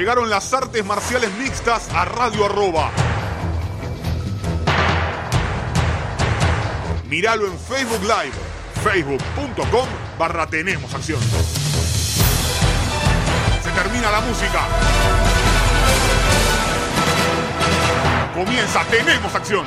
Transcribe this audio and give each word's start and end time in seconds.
Llegaron 0.00 0.30
las 0.30 0.54
artes 0.54 0.82
marciales 0.82 1.30
mixtas 1.34 1.90
a 1.92 2.06
Radio 2.06 2.46
Arroba. 2.46 2.90
Míralo 7.06 7.46
en 7.46 7.58
Facebook 7.58 8.00
Live, 8.00 8.32
facebook.com 8.82 9.86
barra 10.18 10.46
Tenemos 10.46 10.94
Acción. 10.94 11.20
Se 13.62 13.70
termina 13.72 14.10
la 14.10 14.20
música. 14.22 14.66
Comienza 18.32 18.82
Tenemos 18.84 19.34
Acción. 19.34 19.66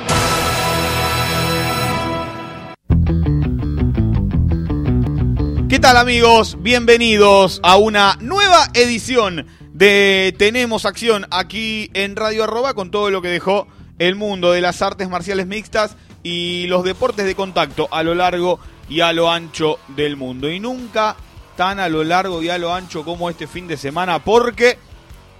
¿Qué 5.68 5.78
tal 5.78 5.96
amigos? 5.96 6.56
Bienvenidos 6.60 7.60
a 7.62 7.76
una 7.76 8.16
nueva 8.20 8.66
edición 8.74 9.46
de 9.74 10.32
Tenemos 10.38 10.84
Acción 10.84 11.26
aquí 11.32 11.90
en 11.94 12.14
Radio 12.14 12.44
Arroba 12.44 12.74
con 12.74 12.92
todo 12.92 13.10
lo 13.10 13.20
que 13.20 13.28
dejó 13.28 13.66
el 13.98 14.14
mundo 14.14 14.52
de 14.52 14.60
las 14.60 14.80
artes 14.82 15.08
marciales 15.08 15.48
mixtas 15.48 15.96
y 16.22 16.68
los 16.68 16.84
deportes 16.84 17.26
de 17.26 17.34
contacto 17.34 17.88
a 17.90 18.04
lo 18.04 18.14
largo 18.14 18.60
y 18.88 19.00
a 19.00 19.12
lo 19.12 19.32
ancho 19.32 19.80
del 19.88 20.16
mundo. 20.16 20.48
Y 20.48 20.60
nunca 20.60 21.16
tan 21.56 21.80
a 21.80 21.88
lo 21.88 22.04
largo 22.04 22.40
y 22.40 22.50
a 22.50 22.58
lo 22.58 22.72
ancho 22.72 23.04
como 23.04 23.28
este 23.28 23.48
fin 23.48 23.66
de 23.66 23.76
semana 23.76 24.22
porque 24.22 24.78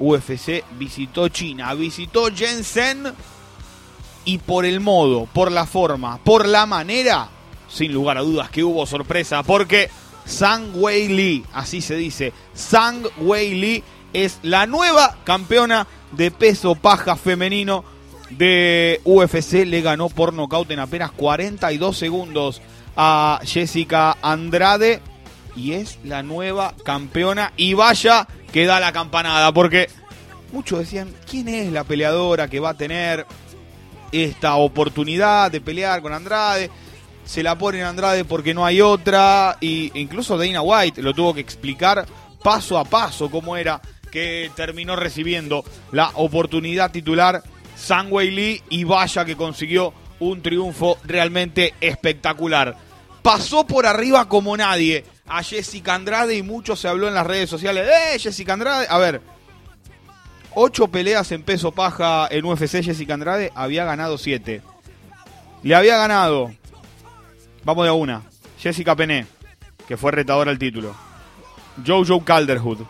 UFC 0.00 0.64
visitó 0.78 1.28
China, 1.28 1.72
visitó 1.74 2.28
Shenzhen 2.28 3.12
y 4.24 4.38
por 4.38 4.64
el 4.64 4.80
modo, 4.80 5.28
por 5.32 5.52
la 5.52 5.64
forma, 5.64 6.18
por 6.18 6.48
la 6.48 6.66
manera, 6.66 7.28
sin 7.68 7.92
lugar 7.92 8.18
a 8.18 8.22
dudas 8.22 8.50
que 8.50 8.64
hubo 8.64 8.84
sorpresa 8.84 9.44
porque 9.44 9.88
Sang 10.24 10.72
Wei 10.74 11.06
Li, 11.06 11.44
así 11.52 11.80
se 11.80 11.94
dice, 11.94 12.32
Sang 12.52 13.06
Wei 13.18 13.54
Li 13.54 13.84
es 14.14 14.38
la 14.42 14.66
nueva 14.66 15.18
campeona 15.24 15.86
de 16.12 16.30
peso 16.30 16.74
paja 16.76 17.16
femenino 17.16 17.84
de 18.30 19.00
UFC. 19.04 19.66
Le 19.66 19.82
ganó 19.82 20.08
por 20.08 20.32
nocaut 20.32 20.70
en 20.70 20.78
apenas 20.78 21.10
42 21.10 21.98
segundos 21.98 22.62
a 22.96 23.40
Jessica 23.44 24.16
Andrade 24.22 25.02
y 25.56 25.72
es 25.72 25.98
la 26.04 26.22
nueva 26.22 26.74
campeona. 26.84 27.52
Y 27.56 27.74
vaya 27.74 28.26
que 28.52 28.66
da 28.66 28.80
la 28.80 28.92
campanada, 28.92 29.52
porque 29.52 29.88
muchos 30.52 30.78
decían, 30.78 31.12
¿quién 31.28 31.48
es 31.48 31.72
la 31.72 31.84
peleadora 31.84 32.48
que 32.48 32.60
va 32.60 32.70
a 32.70 32.74
tener 32.74 33.26
esta 34.12 34.54
oportunidad 34.54 35.50
de 35.50 35.60
pelear 35.60 36.00
con 36.00 36.12
Andrade? 36.12 36.70
Se 37.24 37.42
la 37.42 37.58
ponen 37.58 37.82
Andrade 37.82 38.24
porque 38.24 38.54
no 38.54 38.64
hay 38.64 38.80
otra. 38.80 39.56
Y 39.60 39.90
incluso 39.98 40.38
Dana 40.38 40.62
White 40.62 41.02
lo 41.02 41.14
tuvo 41.14 41.34
que 41.34 41.40
explicar 41.40 42.06
paso 42.42 42.78
a 42.78 42.84
paso 42.84 43.30
cómo 43.30 43.56
era 43.56 43.80
que 44.14 44.48
terminó 44.54 44.94
recibiendo 44.94 45.64
la 45.90 46.12
oportunidad 46.14 46.92
titular 46.92 47.42
Sangwei 47.76 48.30
Lee 48.30 48.62
y 48.70 48.84
vaya 48.84 49.24
que 49.24 49.34
consiguió 49.34 49.92
un 50.20 50.40
triunfo 50.40 50.98
realmente 51.02 51.74
espectacular. 51.80 52.76
Pasó 53.22 53.66
por 53.66 53.86
arriba 53.86 54.28
como 54.28 54.56
nadie 54.56 55.04
a 55.26 55.42
Jessica 55.42 55.96
Andrade 55.96 56.36
y 56.36 56.44
mucho 56.44 56.76
se 56.76 56.86
habló 56.86 57.08
en 57.08 57.14
las 57.14 57.26
redes 57.26 57.50
sociales. 57.50 57.88
¡Eh, 57.88 58.18
Jessica 58.20 58.52
Andrade! 58.52 58.86
A 58.88 58.98
ver, 58.98 59.20
ocho 60.54 60.86
peleas 60.86 61.32
en 61.32 61.42
peso 61.42 61.72
paja 61.72 62.28
en 62.30 62.44
UFC 62.44 62.84
Jessica 62.84 63.14
Andrade, 63.14 63.50
había 63.56 63.84
ganado 63.84 64.16
siete. 64.16 64.62
Le 65.64 65.74
había 65.74 65.96
ganado, 65.96 66.54
vamos 67.64 67.82
de 67.82 67.90
a 67.90 67.94
una, 67.94 68.22
Jessica 68.60 68.94
Pené, 68.94 69.26
que 69.88 69.96
fue 69.96 70.12
retadora 70.12 70.52
al 70.52 70.58
título. 70.60 70.94
Jojo 71.84 72.24
Calderwood, 72.24 72.82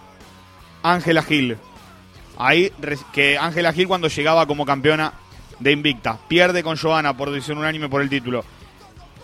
Ángela 0.85 1.25
Hill. 1.29 1.57
Ahí 2.39 2.71
que 3.13 3.39
Ángela 3.39 3.73
Hill 3.75 3.89
cuando 3.89 4.09
llegaba 4.09 4.47
como 4.47 4.65
campeona 4.67 5.15
de 5.59 5.73
Invicta. 5.73 6.19
Pierde 6.29 6.63
con 6.63 6.77
Joana 6.77 7.17
por 7.17 7.31
decisión 7.31 7.59
unánime 7.59 7.89
por 7.89 8.03
el 8.03 8.11
título. 8.11 8.45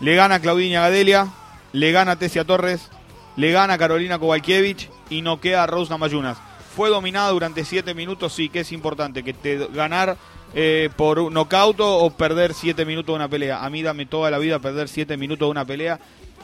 Le 0.01 0.15
gana 0.15 0.39
Claudinia 0.39 0.81
Gadelia, 0.81 1.27
le 1.71 1.91
gana 1.91 2.17
Tessia 2.17 2.43
Torres, 2.43 2.89
le 3.35 3.51
gana 3.51 3.77
Carolina 3.77 4.17
Kowalkiewicz 4.17 4.89
y 5.09 5.21
noquea 5.21 5.63
a 5.63 5.67
Rose 5.67 5.91
Namayunas. 5.91 6.37
Fue 6.75 6.89
dominada 6.89 7.29
durante 7.29 7.63
7 7.63 7.93
minutos, 7.93 8.33
sí, 8.33 8.49
que 8.49 8.61
es 8.61 8.71
importante, 8.71 9.23
que 9.23 9.33
te 9.33 9.67
ganar 9.67 10.17
eh, 10.55 10.89
por 10.95 11.31
nocaut 11.31 11.77
o 11.79 12.09
perder 12.11 12.53
7 12.53 12.85
minutos 12.85 13.07
de 13.07 13.17
una 13.17 13.27
pelea. 13.27 13.63
A 13.63 13.69
mí 13.69 13.83
dame 13.83 14.05
toda 14.05 14.31
la 14.31 14.39
vida 14.39 14.59
perder 14.59 14.87
7 14.87 15.17
minutos 15.17 15.45
de 15.47 15.51
una 15.51 15.65
pelea 15.65 15.99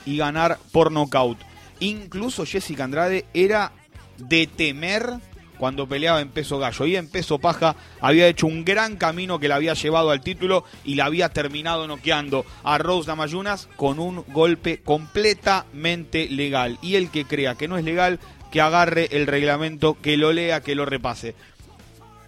y 0.05 0.17
ganar 0.17 0.59
por 0.71 0.91
nocaut. 0.91 1.37
Incluso 1.79 2.45
Jessica 2.45 2.83
Andrade 2.83 3.25
era 3.33 3.71
de 4.17 4.47
temer 4.47 5.19
cuando 5.57 5.87
peleaba 5.87 6.21
en 6.21 6.29
peso 6.29 6.59
gallo. 6.59 6.85
Y 6.85 6.95
en 6.95 7.09
peso 7.09 7.39
paja 7.39 7.75
había 7.99 8.27
hecho 8.27 8.47
un 8.47 8.63
gran 8.63 8.95
camino 8.95 9.39
que 9.39 9.47
la 9.47 9.55
había 9.55 9.73
llevado 9.73 10.11
al 10.11 10.21
título 10.21 10.63
y 10.83 10.95
la 10.95 11.05
había 11.05 11.29
terminado 11.29 11.87
noqueando 11.87 12.45
a 12.63 12.77
Rose 12.77 13.07
Damayunas 13.07 13.67
con 13.75 13.99
un 13.99 14.23
golpe 14.29 14.81
completamente 14.83 16.29
legal. 16.29 16.77
Y 16.81 16.95
el 16.95 17.09
que 17.09 17.25
crea 17.25 17.55
que 17.55 17.67
no 17.67 17.77
es 17.77 17.85
legal, 17.85 18.19
que 18.51 18.61
agarre 18.61 19.09
el 19.11 19.27
reglamento, 19.27 19.97
que 20.01 20.17
lo 20.17 20.31
lea, 20.31 20.61
que 20.61 20.75
lo 20.75 20.85
repase. 20.85 21.35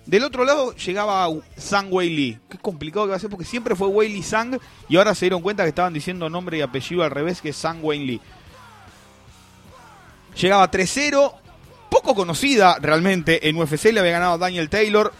Del 0.05 0.23
otro 0.23 0.43
lado 0.43 0.75
llegaba 0.75 1.27
Sang 1.55 1.87
Wei. 1.91 2.39
Qué 2.49 2.57
complicado 2.57 3.05
que 3.05 3.11
va 3.11 3.17
a 3.17 3.19
ser 3.19 3.29
porque 3.29 3.45
siempre 3.45 3.75
fue 3.75 3.87
Wei 3.89 4.09
Lee 4.09 4.25
y 4.87 4.97
ahora 4.97 5.13
se 5.13 5.25
dieron 5.25 5.43
cuenta 5.43 5.61
que 5.61 5.69
estaban 5.69 5.93
diciendo 5.93 6.31
nombre 6.31 6.57
y 6.57 6.61
apellido 6.61 7.03
al 7.03 7.11
revés, 7.11 7.41
que 7.41 7.49
es 7.49 7.55
Sang 7.55 7.77
Wei 7.83 8.03
Lee. 8.03 8.21
Llegaba 10.35 10.71
3-0, 10.71 11.31
poco 11.89 12.15
conocida 12.15 12.77
realmente 12.79 13.49
en 13.49 13.57
UFC, 13.57 13.85
le 13.85 13.99
había 13.99 14.13
ganado 14.13 14.37
Daniel 14.37 14.69
Taylor 14.69 15.11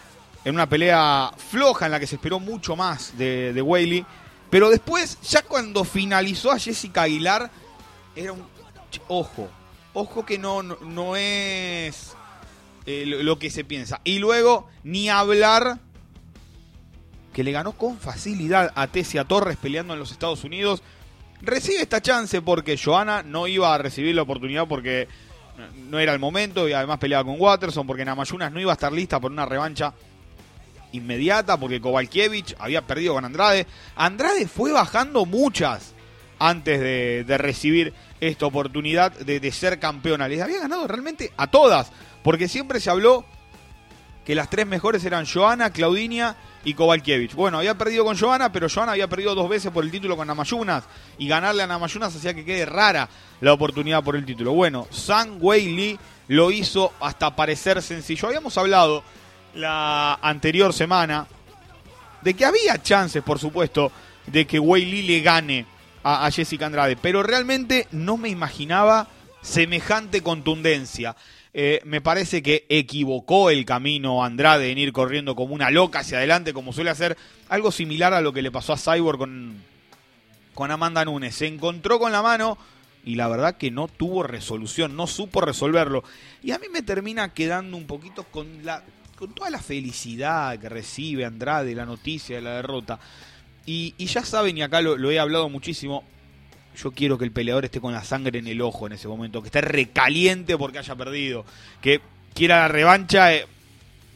en 0.46 0.56
una 0.56 0.70
pelea 0.70 1.32
floja 1.38 1.86
en 1.86 1.92
la 1.92 2.00
que 2.00 2.08
se 2.08 2.16
esperó 2.16 2.40
mucho 2.40 2.76
más 2.76 3.18
de, 3.18 3.54
de 3.54 3.62
Whaley. 3.62 4.06
Pero 4.50 4.70
después, 4.70 5.20
ya 5.22 5.42
cuando 5.44 5.84
finalizó 5.84 6.52
a 6.52 6.60
Jessica 6.60 7.04
Aguilar, 7.04 7.52
era 8.16 8.32
un... 8.32 8.44
Ojo, 9.08 9.48
ojo 9.94 10.26
que 10.26 10.40
no, 10.40 10.64
no, 10.64 11.16
es 11.16 12.14
eh, 12.86 13.04
lo 13.06 13.38
que 13.38 13.52
se 13.52 13.64
piensa. 13.64 14.02
Y 14.04 14.18
luego, 14.18 14.68
ni 14.84 15.10
hablar 15.10 15.80
que 17.34 17.44
le 17.44 17.52
ganó 17.52 17.74
con 17.74 18.00
facilidad 18.00 18.72
a 18.76 18.88
Tessia 18.88 19.24
Torres 19.24 19.58
peleando 19.58 19.94
en 19.94 20.00
los 20.00 20.12
Estados 20.12 20.44
Unidos. 20.44 20.82
Recibe 21.42 21.82
esta 21.82 22.02
chance 22.02 22.42
porque 22.42 22.78
Joana 22.78 23.24
no 23.24 23.48
iba 23.48 23.74
a 23.74 23.78
recibir 23.78 24.16
la 24.16 24.24
oportunidad 24.24 24.68
porque 24.68 25.08
no 25.90 26.00
era 26.00 26.14
el 26.14 26.20
momento 26.20 26.68
y 26.68 26.74
además 26.74 27.00
peleaba 27.00 27.24
con 27.24 27.40
Watterson 27.40 27.86
porque 27.86 28.06
Namayunas 28.06 28.52
no 28.52 28.60
iba 28.60 28.72
a 28.72 28.74
estar 28.74 28.92
lista 28.92 29.20
por 29.20 29.32
una 29.32 29.46
revancha 29.46 29.94
inmediata 30.92 31.58
porque 31.58 31.82
Kovalkiewicz 31.82 32.56
había 32.60 32.82
perdido 32.82 33.14
con 33.14 33.26
Andrade. 33.26 33.68
Andrade 33.96 34.48
fue 34.48 34.72
bajando 34.72 35.26
muchas 35.26 35.94
antes 36.40 36.80
de, 36.80 37.38
recibir 37.38 37.94
esta 38.22 38.46
oportunidad 38.46 39.12
de, 39.12 39.40
de, 39.40 39.52
ser 39.52 39.80
campeona. 39.80 40.28
Les 40.28 40.42
había 40.42 40.60
ganado 40.60 40.88
realmente 40.88 41.32
a 41.38 41.48
todas 41.48 41.92
porque 42.24 42.48
siempre 42.48 42.80
se 42.80 42.90
habló 42.90 43.26
que 44.30 44.36
las 44.36 44.48
tres 44.48 44.68
mejores 44.68 45.04
eran 45.06 45.26
Joana, 45.26 45.74
Claudinia 45.74 46.36
y 46.64 46.76
Kovalkiewicz. 46.76 47.34
Bueno, 47.34 47.58
había 47.58 47.76
perdido 47.76 48.06
con 48.06 48.16
Joana, 48.16 48.52
pero 48.52 48.70
Joana 48.70 48.92
había 48.92 49.08
perdido 49.08 49.34
dos 49.34 49.50
veces 49.50 49.72
por 49.72 49.84
el 49.84 49.90
título 49.90 50.16
con 50.16 50.28
Namayunas. 50.28 50.84
Y 51.18 51.28
ganarle 51.28 51.64
a 51.64 51.66
Namayunas 51.66 52.16
hacía 52.16 52.36
que 52.36 52.46
quede 52.46 52.64
rara 52.68 53.10
la 53.42 53.54
oportunidad 53.54 54.04
por 54.04 54.16
el 54.16 54.28
título. 54.28 54.54
Bueno, 54.54 54.86
Sang 54.92 55.40
Wei 55.42 55.76
Li 55.76 56.00
lo 56.28 56.52
hizo 56.52 56.94
hasta 57.00 57.36
parecer 57.36 57.82
sencillo. 57.82 58.28
Habíamos 58.28 58.56
hablado 58.60 59.04
la 59.56 60.20
anterior 60.22 60.74
semana 60.74 61.26
de 62.22 62.36
que 62.36 62.46
había 62.46 62.80
chances, 62.84 63.24
por 63.24 63.40
supuesto, 63.40 63.92
de 64.28 64.46
que 64.46 64.60
Wei 64.60 64.86
Li 64.86 65.02
le 65.02 65.22
gane 65.22 65.66
a, 66.04 66.28
a 66.28 66.30
Jessica 66.30 66.68
Andrade. 66.68 66.98
Pero 66.98 67.24
realmente 67.24 67.88
no 67.90 68.16
me 68.16 68.30
imaginaba 68.30 69.08
semejante 69.42 70.22
contundencia. 70.22 71.16
Eh, 71.54 71.82
me 71.84 72.00
parece 72.00 72.44
que 72.44 72.66
equivocó 72.70 73.50
el 73.50 73.66
camino 73.66 74.24
Andrade 74.24 74.72
en 74.72 74.78
ir 74.78 74.94
corriendo 74.94 75.36
como 75.36 75.56
una 75.56 75.72
loca 75.72 76.00
hacia 76.00 76.20
adelante, 76.20 76.54
como 76.54 76.74
suele 76.74 76.92
hacer, 76.92 77.18
algo 77.48 77.72
similar 77.72 78.14
a 78.14 78.22
lo 78.22 78.34
que 78.34 78.44
le 78.44 78.52
pasó 78.52 78.74
a 78.74 78.78
Cyborg 78.78 79.18
con, 79.18 79.64
con 80.54 80.70
Amanda 80.70 81.04
Nunes. 81.06 81.36
Se 81.36 81.48
encontró 81.48 82.00
con 82.00 82.12
la 82.12 82.22
mano 82.22 82.58
y 83.04 83.16
la 83.16 83.28
verdad 83.28 83.58
que 83.58 83.72
no 83.72 83.88
tuvo 83.88 84.24
resolución, 84.24 84.96
no 84.96 85.08
supo 85.08 85.42
resolverlo. 85.42 86.04
Y 86.44 86.52
a 86.52 86.60
mí 86.60 86.68
me 86.72 86.84
termina 86.84 87.34
quedando 87.34 87.78
un 87.78 87.88
poquito 87.88 88.26
con, 88.26 88.64
la, 88.64 88.84
con 89.16 89.34
toda 89.34 89.50
la 89.50 89.60
felicidad 89.60 90.60
que 90.60 90.70
recibe 90.70 91.26
Andrade, 91.26 91.74
la 91.74 91.86
noticia 91.86 92.36
de 92.36 92.42
la 92.44 92.56
derrota. 92.58 93.00
Y, 93.66 93.94
ya 94.04 94.24
saben, 94.24 94.58
y 94.58 94.64
acá 94.64 94.82
lo 94.82 95.12
he 95.12 95.20
hablado 95.20 95.48
muchísimo, 95.48 96.04
yo 96.78 96.92
quiero 96.92 97.18
que 97.18 97.26
el 97.26 97.32
peleador 97.32 97.66
esté 97.66 97.82
con 97.82 97.94
la 97.94 98.04
sangre 98.04 98.40
en 98.40 98.48
el 98.48 98.62
ojo 98.62 98.88
en 98.88 98.94
ese 98.94 99.08
momento, 99.08 99.42
que 99.42 99.48
esté 99.48 99.62
recaliente 99.62 100.58
porque 100.58 100.80
haya 100.80 100.96
perdido, 100.96 101.46
que 101.82 102.02
quiera 102.34 102.60
la 102.60 102.68
revancha 102.68 103.34
eh, 103.34 103.46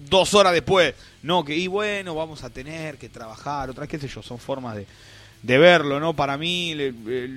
dos 0.10 0.34
horas 0.34 0.54
después. 0.54 0.96
No, 1.22 1.44
que 1.44 1.56
y 1.56 1.68
bueno, 1.68 2.16
vamos 2.16 2.44
a 2.44 2.50
tener 2.50 2.98
que 2.98 3.10
trabajar, 3.10 3.70
otras 3.70 3.88
qué 3.88 4.00
sé 4.00 4.08
yo, 4.08 4.22
son 4.22 4.40
formas 4.40 4.76
de, 4.76 4.88
de 5.42 5.58
verlo, 5.58 6.00
¿no? 6.00 6.14
Para 6.14 6.38
mí 6.38 6.76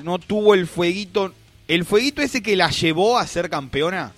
no 0.02 0.18
tuvo 0.18 0.54
el 0.54 0.66
fueguito, 0.66 1.32
el 1.68 1.84
fueguito 1.84 2.22
ese 2.22 2.42
que 2.42 2.56
la 2.56 2.70
llevó 2.70 3.18
a 3.18 3.26
ser 3.26 3.50
campeona, 3.50 4.12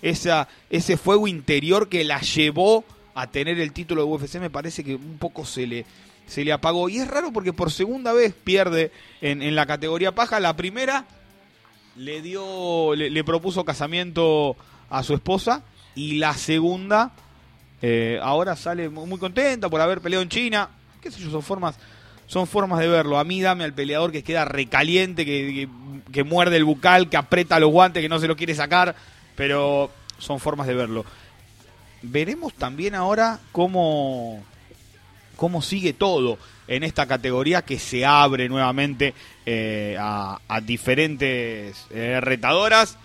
esa, 0.00 0.48
ese 0.70 0.96
fuego 0.96 1.28
interior 1.28 1.88
que 1.88 2.04
la 2.04 2.20
llevó 2.20 2.84
a 3.14 3.28
tener 3.28 3.60
el 3.60 3.72
título 3.72 4.04
de 4.04 4.10
UFC, 4.10 4.36
me 4.36 4.50
parece 4.50 4.82
que 4.82 4.94
un 4.94 5.18
poco 5.18 5.44
se 5.44 5.66
le, 5.66 5.84
se 6.26 6.44
le 6.44 6.52
apagó. 6.52 6.88
Y 6.88 6.98
es 6.98 7.08
raro 7.08 7.32
porque 7.32 7.52
por 7.52 7.70
segunda 7.70 8.12
vez 8.12 8.34
pierde 8.34 8.90
en, 9.20 9.42
en 9.42 9.54
la 9.54 9.66
categoría 9.66 10.14
paja. 10.14 10.40
La 10.40 10.56
primera 10.56 11.06
le 11.96 12.22
dio, 12.22 12.94
le, 12.94 13.24
propuso 13.24 13.64
casamiento 13.64 14.56
a 14.90 15.02
su 15.02 15.14
esposa 15.14 15.62
y 15.94 16.14
la 16.14 16.34
segunda 16.34 17.12
eh, 17.80 18.18
ahora 18.22 18.56
sale 18.56 18.88
muy 18.88 19.18
contenta 19.18 19.68
por 19.68 19.80
haber 19.80 20.00
peleado 20.00 20.22
en 20.22 20.28
China. 20.28 20.68
Qué 21.00 21.10
sé 21.10 21.20
yo, 21.20 21.30
son 21.30 21.42
formas, 21.42 21.76
son 22.26 22.46
formas 22.46 22.78
de 22.78 22.88
verlo. 22.88 23.18
A 23.18 23.24
mí 23.24 23.40
dame 23.40 23.64
al 23.64 23.74
peleador 23.74 24.12
que 24.12 24.22
queda 24.22 24.44
recaliente, 24.44 25.24
que, 25.24 25.68
que 26.12 26.24
muerde 26.24 26.56
el 26.56 26.64
bucal, 26.64 27.08
que 27.08 27.16
aprieta 27.16 27.60
los 27.60 27.70
guantes, 27.70 28.02
que 28.02 28.08
no 28.08 28.18
se 28.18 28.28
lo 28.28 28.36
quiere 28.36 28.54
sacar, 28.54 28.94
pero 29.36 29.90
son 30.18 30.40
formas 30.40 30.66
de 30.66 30.74
verlo. 30.74 31.04
Veremos 32.02 32.54
también 32.54 32.94
ahora 32.94 33.38
cómo, 33.52 34.42
cómo 35.42 35.60
sigue 35.60 35.92
todo 35.92 36.38
en 36.68 36.84
esta 36.84 37.06
categoría 37.06 37.62
que 37.62 37.80
se 37.80 38.06
abre 38.06 38.48
nuevamente 38.48 39.12
eh, 39.44 39.96
a, 39.98 40.38
diferentes 40.62 41.84
eh, 41.90 42.20
retadoras. 42.20 42.96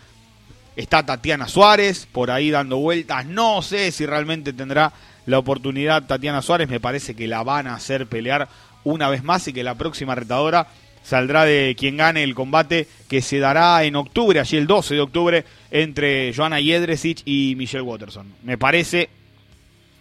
Está 0.75 1.03
Tatiana 1.03 1.47
Suárez 1.47 2.07
por 2.11 2.29
ahí 2.29 2.51
dando 2.51 2.77
vueltas. 2.77 3.25
No 3.25 3.63
sé 3.63 3.91
si 3.91 4.05
realmente 4.05 4.53
tendrá 4.53 4.93
la 5.25 5.39
oportunidad 5.39 6.05
Tatiana 6.05 6.43
Suárez. 6.43 6.69
Me 6.69 6.79
parece 6.79 7.15
que 7.15 7.25
la 7.25 7.41
van 7.41 7.65
a 7.65 7.73
hacer 7.73 8.05
pelear 8.05 8.47
una 8.83 9.09
vez 9.09 9.23
más 9.23 9.47
y 9.47 9.53
que 9.53 9.63
la 9.63 9.73
próxima 9.73 10.13
retadora 10.13 10.67
saldrá 11.01 11.43
de 11.43 11.75
quien 11.75 11.97
gane 11.97 12.21
el 12.21 12.35
combate 12.35 12.87
que 13.09 13.23
se 13.23 13.39
dará 13.39 13.83
en 13.83 13.95
octubre, 13.95 14.39
allí 14.39 14.57
el 14.57 14.67
12 14.67 14.93
de 14.93 15.01
octubre, 15.01 15.45
entre 15.71 16.31
Joana 16.35 16.61
Jedrzejczyk 16.61 17.23
y 17.25 17.55
Michelle 17.55 17.81
Watterson. 17.81 18.31
Me 18.43 18.59
parece 18.59 19.09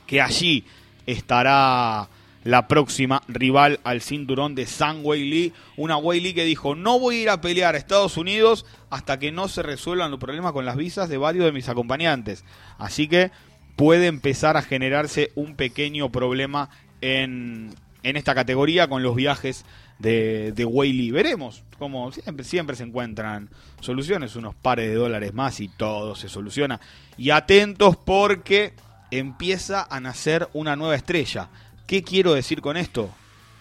que 0.06 0.20
allí 0.20 0.64
estará 1.06 2.10
la 2.46 2.68
próxima 2.68 3.22
rival 3.26 3.80
al 3.82 4.00
cinturón 4.00 4.54
de 4.54 4.66
San 4.66 5.00
Wei. 5.02 5.52
Una 5.76 5.96
Wei 5.96 6.32
que 6.32 6.44
dijo, 6.44 6.76
no 6.76 7.00
voy 7.00 7.16
a 7.16 7.22
ir 7.22 7.30
a 7.30 7.40
pelear 7.40 7.74
a 7.74 7.78
Estados 7.78 8.16
Unidos 8.16 8.64
hasta 8.88 9.18
que 9.18 9.32
no 9.32 9.48
se 9.48 9.64
resuelvan 9.64 10.12
los 10.12 10.20
problemas 10.20 10.52
con 10.52 10.64
las 10.64 10.76
visas 10.76 11.08
de 11.08 11.18
varios 11.18 11.44
de 11.44 11.50
mis 11.50 11.68
acompañantes. 11.68 12.44
Así 12.78 13.08
que 13.08 13.32
puede 13.74 14.06
empezar 14.06 14.56
a 14.56 14.62
generarse 14.62 15.32
un 15.34 15.56
pequeño 15.56 16.12
problema 16.12 16.70
en, 17.00 17.74
en 18.04 18.16
esta 18.16 18.36
categoría 18.36 18.86
con 18.86 19.02
los 19.02 19.16
viajes 19.16 19.64
de, 19.98 20.52
de 20.52 20.64
Wei. 20.64 21.10
Veremos, 21.10 21.64
como 21.80 22.12
siempre, 22.12 22.44
siempre 22.44 22.76
se 22.76 22.84
encuentran 22.84 23.50
soluciones, 23.80 24.36
unos 24.36 24.54
pares 24.54 24.88
de 24.88 24.94
dólares 24.94 25.34
más 25.34 25.58
y 25.58 25.66
todo 25.66 26.14
se 26.14 26.28
soluciona. 26.28 26.80
Y 27.18 27.30
atentos 27.30 27.96
porque 27.96 28.72
empieza 29.10 29.86
a 29.90 29.98
nacer 29.98 30.48
una 30.52 30.76
nueva 30.76 30.94
estrella. 30.94 31.48
¿Qué 31.86 32.02
quiero 32.02 32.34
decir 32.34 32.60
con 32.60 32.76
esto? 32.76 33.10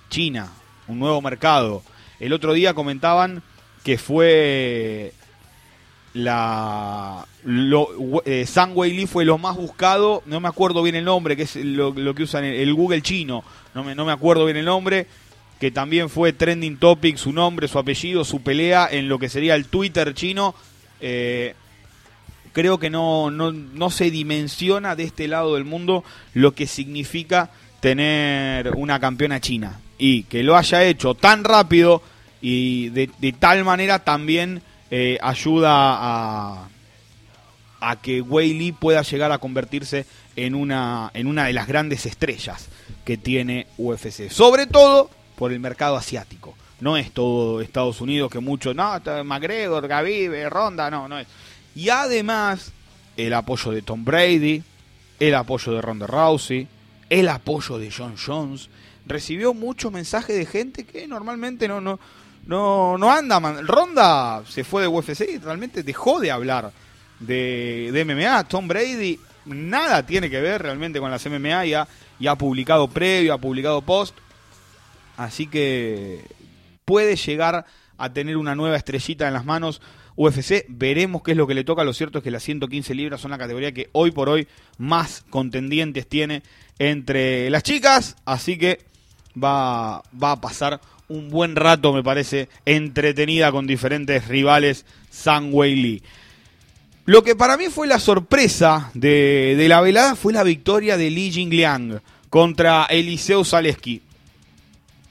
China, 0.09 0.51
un 0.87 0.97
nuevo 0.97 1.21
mercado. 1.21 1.83
El 2.19 2.33
otro 2.33 2.53
día 2.53 2.73
comentaban 2.73 3.43
que 3.83 3.99
fue 3.99 5.13
la 6.13 7.27
lo, 7.43 7.89
eh, 8.25 8.45
Wei 8.73 9.05
fue 9.05 9.25
lo 9.25 9.37
más 9.37 9.55
buscado, 9.57 10.23
no 10.25 10.39
me 10.39 10.47
acuerdo 10.47 10.81
bien 10.81 10.95
el 10.95 11.05
nombre, 11.05 11.35
que 11.35 11.43
es 11.43 11.55
lo, 11.57 11.93
que 11.93 12.23
usan 12.23 12.45
el, 12.45 12.73
Google 12.73 13.03
chino, 13.03 13.43
no 13.75 13.83
me, 13.83 13.93
no 13.93 14.05
me 14.05 14.11
acuerdo 14.11 14.45
bien 14.45 14.57
el 14.57 14.65
nombre, 14.65 15.05
que 15.59 15.69
también 15.69 16.09
fue 16.09 16.33
trending 16.33 16.77
topic, 16.77 17.17
su 17.17 17.31
nombre, 17.31 17.67
su 17.67 17.77
apellido, 17.77 18.23
su 18.23 18.41
pelea 18.41 18.87
en 18.89 19.07
lo 19.07 19.19
que 19.19 19.29
sería 19.29 19.53
el 19.53 19.65
Twitter 19.65 20.15
chino. 20.15 20.55
Eh, 20.99 21.53
creo 22.53 22.79
que 22.79 22.89
no, 22.89 23.29
no, 23.29 23.51
no 23.51 23.89
se 23.91 24.09
dimensiona 24.09 24.95
de 24.95 25.03
este 25.03 25.27
lado 25.27 25.55
del 25.55 25.65
mundo 25.65 26.03
lo 26.33 26.55
que 26.55 26.65
significa 26.65 27.51
tener 27.85 28.71
una 28.77 28.99
campeona 28.99 29.39
china 29.39 29.79
y 29.99 30.23
que 30.23 30.41
lo 30.41 30.57
haya 30.57 30.83
hecho 30.83 31.13
tan 31.13 31.43
rápido 31.43 32.01
y 32.41 32.89
de, 32.89 33.35
tal 33.37 33.63
manera 33.63 33.99
también 33.99 34.63
eh, 34.89 35.19
ayuda 35.21 36.65
a, 37.79 37.95
que 38.01 38.21
Wei 38.21 38.55
Lee 38.55 38.71
pueda 38.71 39.03
llegar 39.03 39.31
a 39.31 39.37
convertirse 39.37 40.07
en 40.35 40.55
una, 40.55 41.11
en 41.13 41.27
una 41.27 41.45
de 41.45 41.53
las 41.53 41.67
grandes 41.67 42.07
estrellas 42.07 42.69
que 43.03 43.17
tiene 43.17 43.67
UFC. 43.77 44.31
Sobre 44.31 44.65
todo 44.65 45.11
por 45.35 45.53
el 45.53 45.59
mercado 45.59 45.95
asiático. 45.95 46.55
No 46.79 46.97
es 46.97 47.11
todo 47.11 47.61
Estados 47.61 48.01
Unidos 48.01 48.31
que 48.31 48.39
mucho, 48.39 48.73
no, 48.73 48.99
McGregor, 49.23 49.87
Gavive, 49.87 50.49
Ronda, 50.49 50.89
no, 50.89 51.07
no 51.07 51.19
es. 51.19 51.27
Y 51.75 51.89
además 51.89 52.71
el 53.15 53.31
apoyo 53.35 53.69
de 53.69 53.83
Tom 53.83 54.03
Brady, 54.03 54.63
el 55.19 55.35
apoyo 55.35 55.71
de 55.73 55.81
Ronda 55.83 56.07
Rousey, 56.07 56.67
el 57.09 57.29
apoyo 57.29 57.77
de 57.77 57.91
John 57.91 58.15
Jones, 58.17 58.69
recibió 59.05 59.53
muchos 59.53 59.91
mensajes 59.91 60.35
de 60.35 60.45
gente 60.45 60.85
que 60.85 61.07
normalmente 61.07 61.67
no, 61.67 61.81
no, 61.81 61.99
no, 62.45 62.97
no 62.97 63.11
anda. 63.11 63.39
Ronda 63.61 64.43
se 64.47 64.63
fue 64.63 64.83
de 64.83 64.87
UFC 64.87 65.21
y 65.29 65.37
realmente 65.37 65.83
dejó 65.83 66.19
de 66.19 66.31
hablar 66.31 66.71
de, 67.19 67.89
de, 67.91 68.05
MMA. 68.05 68.45
Tom 68.45 68.67
Brady 68.67 69.19
nada 69.45 70.05
tiene 70.05 70.29
que 70.29 70.41
ver 70.41 70.61
realmente 70.61 70.99
con 70.99 71.11
las 71.11 71.25
MMA. 71.25 71.65
Ya, 71.65 71.87
ya 72.19 72.31
ha 72.31 72.37
publicado 72.37 72.87
previo, 72.87 73.33
ha 73.33 73.37
publicado 73.37 73.81
post. 73.81 74.15
Así 75.17 75.47
que 75.47 76.25
puede 76.83 77.15
llegar 77.15 77.65
a 77.97 78.09
tener 78.11 78.37
una 78.37 78.55
nueva 78.55 78.75
estrellita 78.75 79.27
en 79.27 79.33
las 79.33 79.45
manos 79.45 79.81
UFC. 80.15 80.65
Veremos 80.67 81.23
qué 81.23 81.31
es 81.31 81.37
lo 81.37 81.47
que 81.47 81.53
le 81.53 81.63
toca. 81.63 81.83
Lo 81.83 81.93
cierto 81.93 82.19
es 82.19 82.23
que 82.23 82.31
las 82.31 82.43
115 82.43 82.95
libras 82.95 83.21
son 83.21 83.31
la 83.31 83.37
categoría 83.37 83.71
que 83.71 83.89
hoy 83.91 84.11
por 84.11 84.29
hoy 84.29 84.47
más 84.77 85.25
contendientes 85.29 86.07
tiene 86.07 86.41
entre 86.79 87.49
las 87.49 87.63
chicas. 87.63 88.15
Así 88.25 88.57
que 88.57 88.79
va, 89.41 90.03
va 90.21 90.31
a 90.31 90.41
pasar 90.41 90.79
un 91.07 91.29
buen 91.29 91.55
rato, 91.55 91.93
me 91.93 92.03
parece, 92.03 92.49
entretenida 92.65 93.51
con 93.51 93.67
diferentes 93.67 94.27
rivales 94.27 94.85
San 95.09 95.49
Wei 95.51 95.75
Lee. 95.75 96.03
Lo 97.05 97.23
que 97.23 97.35
para 97.35 97.57
mí 97.57 97.65
fue 97.69 97.85
la 97.85 97.99
sorpresa 97.99 98.89
de, 98.95 99.55
de 99.55 99.69
la 99.69 99.81
velada 99.81 100.15
fue 100.15 100.33
la 100.33 100.43
victoria 100.43 100.97
de 100.97 101.11
Li 101.11 101.31
Jingliang 101.31 102.01
contra 102.31 102.85
Eliseo 102.85 103.45
Zaleski. 103.45 104.01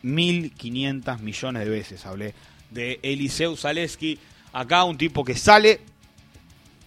1.500 0.02 1.20
millones 1.20 1.64
de 1.64 1.70
veces 1.70 2.04
hablé 2.04 2.34
de 2.70 2.98
Eliseo 3.02 3.56
Zaleski 3.56 4.18
Acá 4.54 4.84
un 4.84 4.96
tipo 4.96 5.24
que 5.24 5.34
sale, 5.34 5.80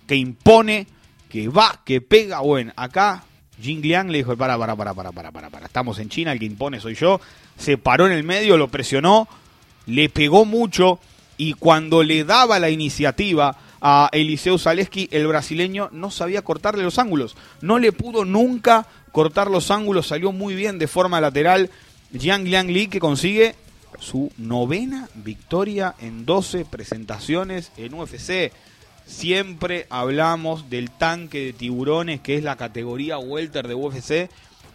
que 0.08 0.16
impone, 0.16 0.88
que 1.30 1.50
va, 1.50 1.82
que 1.86 2.00
pega. 2.00 2.40
Bueno, 2.40 2.72
acá 2.78 3.26
Jing 3.62 3.82
Liang 3.82 4.10
le 4.10 4.20
dijo, 4.20 4.38
para, 4.38 4.58
para, 4.58 4.76
para, 4.78 4.94
para, 4.94 5.12
para, 5.12 5.32
para, 5.32 5.50
para. 5.50 5.66
Estamos 5.66 6.00
en 6.00 6.08
China, 6.08 6.32
el 6.32 6.40
que 6.40 6.46
impone 6.46 6.80
soy 6.80 6.96
yo. 6.96 7.20
Se 7.58 7.78
paró 7.78 8.08
en 8.08 8.14
el 8.14 8.24
medio, 8.24 8.56
lo 8.56 8.70
presionó, 8.70 9.28
le 9.86 10.08
pegó 10.08 10.46
mucho 10.46 11.00
y 11.36 11.54
cuando 11.54 12.04
le 12.04 12.24
daba 12.24 12.58
la 12.58 12.70
iniciativa 12.70 13.58
a 13.82 14.10
Eliseo 14.14 14.58
Zaleski, 14.58 15.10
el 15.12 15.28
brasileño 15.28 15.90
no 15.92 16.10
sabía 16.10 16.44
cortarle 16.44 16.84
los 16.84 17.00
ángulos. 17.00 17.36
No 17.60 17.80
le 17.80 17.92
pudo 17.92 18.24
nunca 18.24 18.88
cortar 19.12 19.52
los 19.52 19.72
ángulos, 19.72 20.08
salió 20.08 20.32
muy 20.32 20.56
bien 20.56 20.80
de 20.80 20.88
forma 20.88 21.20
lateral. 21.20 21.70
Jiang 22.18 22.46
Liang 22.46 22.70
Li 22.70 22.88
que 22.88 23.02
consigue 23.02 23.56
su 24.00 24.32
novena 24.38 25.10
victoria 25.16 25.96
en 26.00 26.26
12 26.26 26.66
presentaciones 26.66 27.72
en 27.78 27.94
UFC. 27.94 28.52
Siempre 29.06 29.88
hablamos 29.90 30.70
del 30.70 30.92
tanque 30.92 31.46
de 31.46 31.54
tiburones 31.54 32.20
que 32.22 32.36
es 32.36 32.44
la 32.44 32.58
categoría 32.58 33.18
welter 33.18 33.68
de 33.68 33.76
UFC 33.76 34.30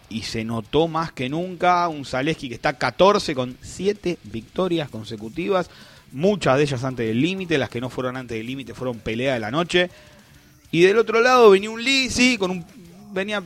y 0.09 0.23
se 0.23 0.43
notó 0.43 0.87
más 0.87 1.11
que 1.11 1.29
nunca 1.29 1.87
un 1.87 2.05
Zaleski 2.05 2.49
que 2.49 2.55
está 2.55 2.73
14 2.73 3.35
con 3.35 3.57
7 3.61 4.19
victorias 4.23 4.89
consecutivas, 4.89 5.69
muchas 6.11 6.57
de 6.57 6.63
ellas 6.63 6.83
antes 6.83 7.07
del 7.07 7.21
límite, 7.21 7.57
las 7.57 7.69
que 7.69 7.81
no 7.81 7.89
fueron 7.89 8.17
antes 8.17 8.37
del 8.37 8.45
límite 8.45 8.73
fueron 8.73 8.99
pelea 8.99 9.33
de 9.33 9.39
la 9.39 9.51
noche. 9.51 9.89
Y 10.71 10.81
del 10.81 10.97
otro 10.97 11.21
lado 11.21 11.51
venía 11.51 11.69
un 11.69 11.83
Lee, 11.83 12.09
sí, 12.09 12.37
con 12.37 12.51
un 12.51 12.65
venía 13.11 13.43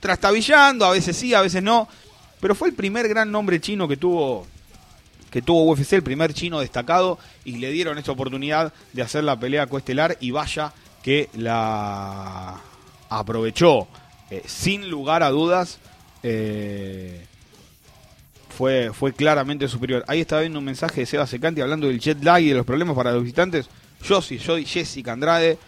trastabillando, 0.00 0.84
a 0.84 0.92
veces 0.92 1.16
sí, 1.16 1.34
a 1.34 1.40
veces 1.42 1.62
no, 1.62 1.88
pero 2.40 2.54
fue 2.54 2.68
el 2.68 2.74
primer 2.74 3.08
gran 3.08 3.30
nombre 3.30 3.60
chino 3.60 3.86
que 3.86 3.96
tuvo 3.96 4.46
que 5.32 5.42
tuvo 5.42 5.64
UFC, 5.64 5.94
el 5.94 6.02
primer 6.02 6.34
chino 6.34 6.60
destacado, 6.60 7.18
y 7.44 7.56
le 7.56 7.70
dieron 7.72 7.96
esta 7.96 8.12
oportunidad 8.12 8.72
de 8.92 9.02
hacer 9.02 9.24
la 9.24 9.40
pelea 9.40 9.66
coestelar 9.66 10.18
y 10.20 10.30
vaya 10.30 10.74
que 11.02 11.30
la 11.34 12.60
aprovechó. 13.08 13.88
Eh, 14.30 14.42
sin 14.46 14.90
lugar 14.90 15.22
a 15.22 15.30
dudas, 15.30 15.78
eh, 16.22 17.24
fue, 18.50 18.92
fue 18.92 19.14
claramente 19.14 19.68
superior. 19.68 20.04
Ahí 20.06 20.20
estaba 20.20 20.42
viendo 20.42 20.58
un 20.58 20.66
mensaje 20.66 21.00
de 21.00 21.06
Seba 21.06 21.26
Secanti 21.26 21.62
hablando 21.62 21.86
del 21.86 21.98
jet 21.98 22.22
lag 22.22 22.42
y 22.42 22.50
de 22.50 22.54
los 22.54 22.66
problemas 22.66 22.94
para 22.94 23.12
los 23.12 23.22
visitantes. 23.22 23.70
Yo 24.04 24.20
sí, 24.20 24.38
soy 24.38 24.66
Jessica 24.66 25.12
Andrade. 25.12 25.58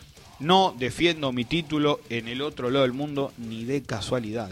No 0.41 0.75
defiendo 0.79 1.33
mi 1.33 1.47
título 1.47 2.01
en 2.11 2.29
el 2.29 2.43
otro 2.43 2.69
lado 2.69 2.83
del 2.83 2.93
mundo 2.93 3.33
ni 3.39 3.65
de 3.65 3.83
casualidad. 3.83 4.51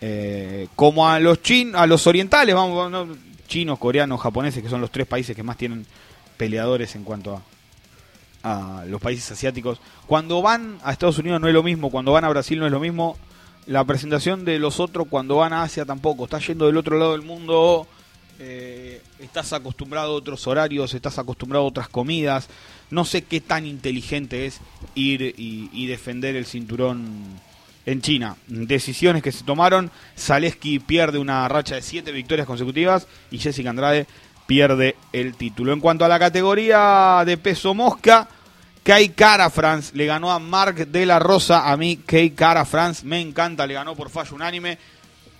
Eh. 0.00 0.68
como 0.74 1.08
a 1.08 1.20
los 1.20 1.42
chin, 1.42 1.76
a 1.76 1.86
los 1.86 2.06
orientales, 2.06 2.54
vamos, 2.54 3.08
chinos, 3.48 3.78
coreanos, 3.78 4.20
japoneses, 4.20 4.62
que 4.62 4.68
son 4.68 4.80
los 4.80 4.92
tres 4.92 5.06
países 5.06 5.34
que 5.34 5.42
más 5.42 5.56
tienen 5.56 5.86
peleadores 6.36 6.94
en 6.94 7.02
cuanto 7.02 7.42
a, 8.42 8.80
a 8.80 8.84
los 8.84 9.00
países 9.00 9.30
asiáticos. 9.32 9.80
Cuando 10.06 10.40
van 10.40 10.78
a 10.84 10.92
Estados 10.92 11.18
Unidos 11.18 11.40
no 11.40 11.48
es 11.48 11.54
lo 11.54 11.64
mismo, 11.64 11.90
cuando 11.90 12.12
van 12.12 12.24
a 12.24 12.28
Brasil 12.28 12.58
no 12.60 12.66
es 12.66 12.72
lo 12.72 12.80
mismo. 12.80 13.16
La 13.66 13.84
presentación 13.84 14.44
de 14.44 14.58
los 14.58 14.80
otros 14.80 15.08
cuando 15.10 15.36
van 15.36 15.52
a 15.52 15.62
Asia 15.62 15.84
tampoco. 15.84 16.24
Estás 16.24 16.46
yendo 16.46 16.66
del 16.66 16.76
otro 16.76 16.98
lado 16.98 17.12
del 17.12 17.22
mundo, 17.22 17.86
eh, 18.40 19.02
estás 19.18 19.52
acostumbrado 19.52 20.12
a 20.12 20.14
otros 20.14 20.46
horarios, 20.46 20.94
estás 20.94 21.18
acostumbrado 21.18 21.64
a 21.64 21.68
otras 21.68 21.88
comidas. 21.88 22.48
No 22.90 23.04
sé 23.04 23.22
qué 23.22 23.40
tan 23.40 23.66
inteligente 23.66 24.46
es 24.46 24.60
ir 24.94 25.34
y, 25.36 25.86
defender 25.86 26.36
el 26.36 26.46
cinturón 26.46 27.24
en 27.88 28.02
China. 28.02 28.36
Decisiones 28.46 29.22
que 29.22 29.32
se 29.32 29.44
tomaron. 29.44 29.90
Zaleski 30.16 30.78
pierde 30.78 31.18
una 31.18 31.48
racha 31.48 31.74
de 31.74 31.82
siete 31.82 32.12
victorias 32.12 32.46
consecutivas 32.46 33.06
y 33.30 33.38
Jessica 33.38 33.70
Andrade 33.70 34.06
pierde 34.46 34.96
el 35.12 35.34
título. 35.34 35.72
En 35.72 35.80
cuanto 35.80 36.04
a 36.04 36.08
la 36.08 36.18
categoría 36.18 37.22
de 37.24 37.38
peso 37.38 37.72
mosca, 37.72 38.28
Kay 38.82 39.10
Cara 39.10 39.48
France 39.48 39.92
le 39.94 40.04
ganó 40.04 40.30
a 40.30 40.38
Mark 40.38 40.86
de 40.86 41.06
la 41.06 41.18
Rosa. 41.18 41.70
A 41.70 41.76
mí, 41.78 41.96
Kay 42.04 42.30
Cara 42.30 42.66
France 42.66 43.06
me 43.06 43.22
encanta, 43.22 43.66
le 43.66 43.74
ganó 43.74 43.96
por 43.96 44.10
fallo 44.10 44.34
unánime. 44.34 44.76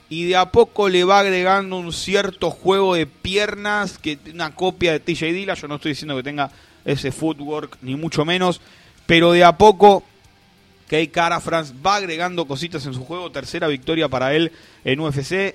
Y 0.09 0.25
de 0.25 0.37
a 0.37 0.51
poco 0.51 0.89
le 0.89 1.05
va 1.05 1.21
agregando 1.21 1.77
un 1.77 1.93
cierto 1.93 2.51
juego 2.51 2.95
de 2.95 3.05
piernas, 3.07 3.99
que 3.99 4.19
una 4.33 4.55
copia 4.55 4.93
de 4.93 5.01
TJ 5.01 5.35
Dilla. 5.35 5.53
Yo 5.53 5.69
no 5.69 5.75
estoy 5.75 5.93
diciendo 5.93 6.17
que 6.17 6.23
tenga 6.23 6.51
ese 6.87 7.13
footwork, 7.13 7.77
ni 7.83 7.95
mucho 7.95 8.25
menos. 8.25 8.63
Pero 9.05 9.33
de 9.33 9.45
a 9.45 9.59
poco, 9.59 10.03
Kay 10.89 11.09
Cara 11.09 11.41
France 11.41 11.73
va 11.85 11.97
agregando 11.97 12.47
cositas 12.47 12.85
en 12.87 12.95
su 12.95 13.05
juego. 13.05 13.31
Tercera 13.31 13.69
victoria 13.69 14.09
para 14.09 14.35
él 14.35 14.53
en 14.85 15.01
UFC. 15.01 15.55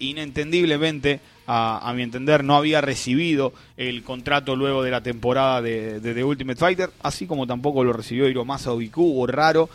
Inentendiblemente 0.00 1.20
a, 1.46 1.92
mi 1.94 2.02
entender, 2.02 2.44
no 2.44 2.56
había 2.56 2.80
recibido 2.80 3.52
el 3.76 4.02
contrato 4.02 4.56
luego 4.56 4.82
de 4.82 4.90
la 4.90 5.02
temporada 5.02 5.60
de, 5.60 6.00
The 6.00 6.24
Ultimate 6.24 6.58
Fighter, 6.58 6.90
así 7.02 7.26
como 7.26 7.46
tampoco 7.46 7.84
lo 7.84 7.92
recibió 7.92 8.28
Hiromasa 8.28 8.72
Obiku, 8.72 9.20
o 9.20 9.26
raro. 9.26 9.68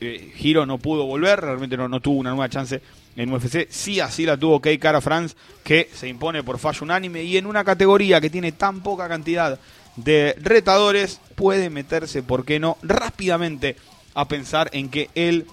Eh, 0.00 0.32
Hiro 0.38 0.66
no 0.66 0.78
pudo 0.78 1.04
volver, 1.06 1.40
realmente 1.40 1.76
no, 1.76 1.88
no, 1.88 2.00
tuvo 2.00 2.18
una 2.20 2.30
nueva 2.30 2.48
chance 2.48 2.80
en 3.16 3.32
UFC. 3.32 3.66
Sí, 3.70 3.98
así 4.00 4.26
la 4.26 4.36
tuvo 4.36 4.60
Kei 4.60 4.78
Cara 4.78 5.00
France, 5.00 5.36
que 5.64 5.88
se 5.92 6.08
impone 6.08 6.42
por 6.42 6.58
fallo 6.58 6.82
unánime 6.82 7.22
y 7.24 7.36
en 7.36 7.46
una 7.46 7.64
categoría 7.64 8.20
que 8.20 8.30
tiene 8.30 8.52
tan 8.52 8.82
poca 8.82 9.08
cantidad 9.08 9.58
de 9.96 10.36
retadores, 10.40 11.20
puede 11.34 11.70
meterse, 11.70 12.22
¿por 12.22 12.44
qué 12.44 12.60
no?, 12.60 12.76
rápidamente 12.82 13.76
a 14.16 14.26
pensar 14.26 14.68
en 14.72 14.88
que 14.88 15.10
él 15.14 15.46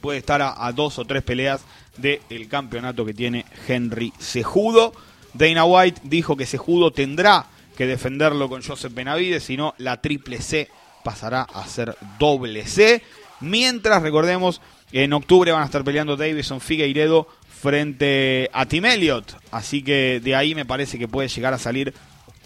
puede 0.00 0.18
estar 0.18 0.40
a 0.40 0.72
dos 0.72 0.98
o 0.98 1.04
tres 1.04 1.22
peleas 1.22 1.62
del 1.96 2.48
campeonato 2.48 3.04
que 3.04 3.12
tiene 3.12 3.44
Henry 3.66 4.12
Sejudo. 4.18 4.94
Dana 5.34 5.64
White 5.64 6.02
dijo 6.04 6.36
que 6.36 6.46
Sejudo 6.46 6.92
tendrá 6.92 7.46
que 7.76 7.86
defenderlo 7.86 8.48
con 8.48 8.62
Joseph 8.62 8.94
Benavides, 8.94 9.42
si 9.42 9.56
no 9.56 9.74
la 9.78 10.00
triple 10.00 10.40
C 10.40 10.68
pasará 11.04 11.42
a 11.42 11.66
ser 11.66 11.96
doble 12.18 12.66
C. 12.66 13.02
Mientras, 13.40 14.02
recordemos, 14.02 14.60
en 14.92 15.12
octubre 15.12 15.52
van 15.52 15.62
a 15.62 15.66
estar 15.66 15.84
peleando 15.84 16.16
Davison 16.16 16.60
Figueiredo 16.60 17.28
frente 17.48 18.48
a 18.52 18.66
Tim 18.66 18.84
Elliott. 18.84 19.34
Así 19.50 19.82
que 19.82 20.20
de 20.22 20.34
ahí 20.34 20.54
me 20.54 20.64
parece 20.64 20.98
que 20.98 21.08
puede 21.08 21.28
llegar 21.28 21.52
a 21.52 21.58
salir 21.58 21.92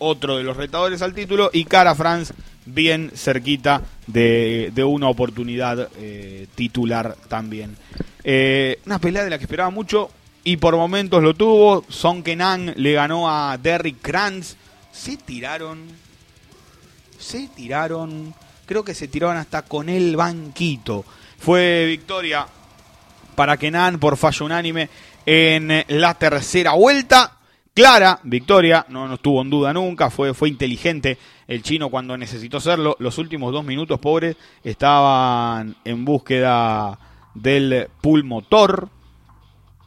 otro 0.00 0.36
de 0.36 0.42
los 0.42 0.56
retadores 0.56 1.00
al 1.02 1.14
título. 1.14 1.50
Y 1.52 1.64
Cara 1.64 1.94
France 1.94 2.34
bien 2.66 3.12
cerquita 3.14 3.82
de, 4.06 4.72
una 4.84 5.08
oportunidad 5.08 5.88
eh, 5.96 6.46
titular 6.54 7.16
también. 7.28 7.76
Eh, 8.24 8.80
una 8.86 8.98
pelea 8.98 9.24
de 9.24 9.30
la 9.30 9.38
que 9.38 9.44
esperaba 9.44 9.70
mucho 9.70 10.10
y 10.44 10.56
por 10.56 10.76
momentos 10.76 11.22
lo 11.22 11.34
tuvo. 11.34 11.84
Son 11.88 12.22
Kenan 12.22 12.74
le 12.76 12.92
ganó 12.92 13.30
a 13.30 13.56
Derrick 13.58 14.00
Kranz. 14.00 14.56
Se 14.92 15.16
tiraron. 15.16 15.80
Se 17.18 17.48
tiraron. 17.48 18.34
Creo 18.66 18.84
que 18.84 18.94
se 18.94 19.08
tiraron 19.08 19.36
hasta 19.36 19.62
con 19.62 19.88
el 19.88 20.16
banquito. 20.16 21.04
Fue 21.38 21.86
victoria 21.86 22.46
para 23.34 23.56
Kenan 23.56 23.98
por 23.98 24.16
fallo 24.16 24.46
unánime 24.46 24.88
en 25.26 25.84
la 25.88 26.14
tercera 26.14 26.72
vuelta. 26.72 27.39
Clara 27.80 28.20
victoria, 28.24 28.84
no, 28.90 29.08
no 29.08 29.14
estuvo 29.14 29.40
en 29.40 29.48
duda 29.48 29.72
nunca, 29.72 30.10
fue, 30.10 30.34
fue 30.34 30.50
inteligente 30.50 31.16
el 31.48 31.62
chino 31.62 31.88
cuando 31.88 32.14
necesitó 32.14 32.60
serlo. 32.60 32.94
Los 32.98 33.16
últimos 33.16 33.54
dos 33.54 33.64
minutos, 33.64 33.98
pobres, 33.98 34.36
estaban 34.62 35.74
en 35.86 36.04
búsqueda 36.04 36.98
del 37.32 37.88
pulmotor, 38.02 38.90